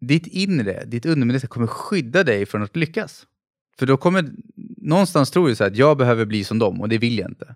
[0.00, 3.26] ditt inre, ditt undermedvetna kommer skydda dig från att lyckas.
[3.78, 4.30] För då kommer,
[4.76, 7.30] någonstans tror du så här att jag behöver bli som dem och det vill jag
[7.30, 7.54] inte.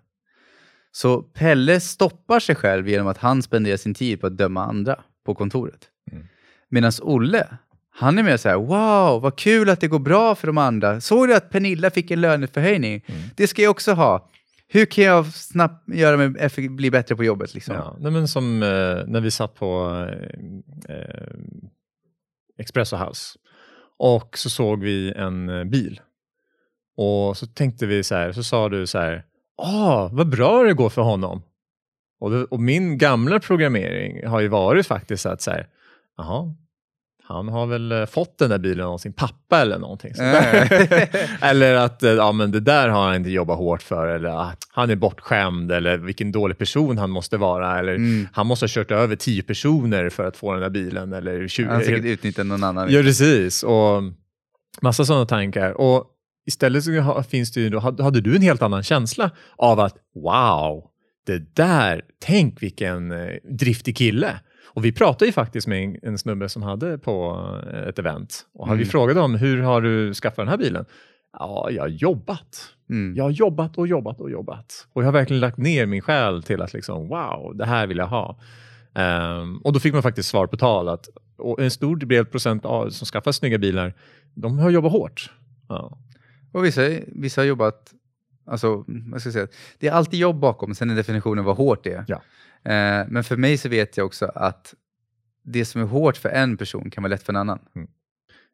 [0.91, 5.03] Så Pelle stoppar sig själv genom att han spenderar sin tid på att döma andra
[5.25, 5.89] på kontoret.
[6.11, 6.27] Mm.
[6.69, 7.47] Medan Olle,
[7.89, 11.01] han är mer så här, wow, vad kul att det går bra för de andra.
[11.01, 13.03] Såg du att Pernilla fick en löneförhöjning?
[13.05, 13.21] Mm.
[13.35, 14.29] Det ska jag också ha.
[14.71, 17.53] Hur kan jag snabbt göra mig, eh, bli bättre på jobbet?
[17.53, 17.75] Liksom?
[17.75, 19.97] Ja, nej, men som eh, när vi satt på
[20.89, 21.33] eh, eh
[22.57, 23.39] Espresso House
[23.97, 26.01] och så såg vi en eh, bil.
[26.97, 29.23] Och så tänkte vi så här, så sa du så här,
[29.57, 31.41] åh, vad bra det går för honom.
[32.19, 35.67] Och, det, och min gamla programmering har ju varit faktiskt att så här,
[36.17, 36.55] jaha,
[37.33, 40.11] han har väl eh, fått den där bilen av sin pappa eller någonting.
[41.41, 44.57] eller att eh, ja, men det där har han inte jobbat hårt för eller att
[44.71, 48.27] han är bortskämd eller vilken dålig person han måste vara eller Mm.
[48.33, 51.65] han måste ha kört över tio personer för att få den där bilen eller 20.
[51.65, 52.87] Han har säkert utnyttjat någon annan.
[52.91, 53.63] Ja, precis.
[53.63, 54.03] Och
[54.81, 55.81] massa sådana tankar.
[55.81, 56.05] Och
[56.47, 59.95] istället så finns det ju, då hade hade du en helt annan känsla av att
[60.15, 60.83] wow,
[61.25, 64.39] det där, tänk vilken eh, driftig kille.
[64.79, 68.45] Och vi pratade ju faktiskt med en, en snubbe som hade på eh, ett event.
[68.53, 68.91] Och hade vi Mm.
[68.91, 70.85] frågade om hur har du skaffat den här bilen?
[71.39, 72.73] Ja, jag har jobbat.
[72.89, 73.15] Mm.
[73.15, 74.87] Jag har jobbat och jobbat och jobbat.
[74.93, 77.97] Och jag har verkligen lagt ner min själ till att liksom, wow, det här vill
[77.97, 78.39] jag ha.
[78.95, 82.65] Ehm, och då fick man faktiskt svar på tal att och en stor del procent
[82.65, 83.93] av, som skaffar snygga bilar,
[84.33, 85.31] de har jobbat hårt.
[85.69, 85.97] Ja.
[86.51, 87.93] Och vissa, vissa har jobbat
[88.49, 89.47] Alltså, vad ska jag säga?
[89.79, 92.05] Det är alltid jobb bakom, sen är definitionen vad hårt det är.
[92.07, 92.21] Ja.
[92.63, 94.73] Eh, men för mig så vet jag också att
[95.43, 97.59] det som är hårt för en person kan vara lätt för en annan.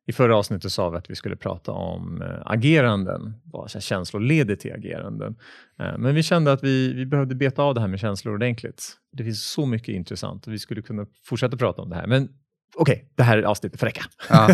[0.08, 4.56] I förra avsnittet sa vi att vi skulle prata om eh, ageranden, vad känslor leder
[4.56, 5.36] till ageranden.
[5.80, 8.98] Eh, men vi kände att vi, vi behövde beta av det här med känslor ordentligt.
[9.12, 12.08] Det finns så mycket intressant och vi skulle kunna fortsätta prata om det här.
[12.08, 12.30] Men
[12.78, 14.04] okej, det här avsnittet får räcka.
[14.30, 14.50] Ja.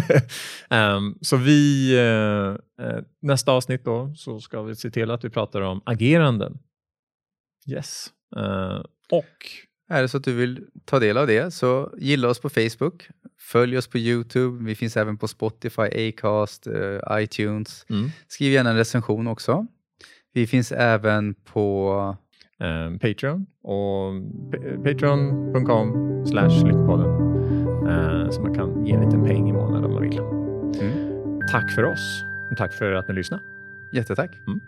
[0.69, 1.93] Ehm, så vi,
[2.79, 6.59] eh, nästa avsnitt då, så ska vi se till att vi pratar om ageranden.
[7.67, 8.07] Yes.
[8.37, 9.25] Eh, och
[9.89, 13.07] Är det så att du vill ta del av det så gilla oss på Facebook,
[13.51, 17.85] följ oss på YouTube, vi finns även på Spotify, Acast, eh, iTunes.
[17.89, 19.65] mm, Skriv gärna en recension också.
[20.33, 22.15] Vi finns även på
[22.59, 24.13] eh, Patreon och
[24.83, 27.30] patreon.com slash lyckopodden.
[27.91, 30.19] Eh, så man kan ge en liten peng i månaden om man vill.
[30.19, 32.25] mm, Tack för oss
[32.57, 33.43] tack för att ni lyssnade.
[33.91, 34.39] jättetack.
[34.47, 34.59] Mm.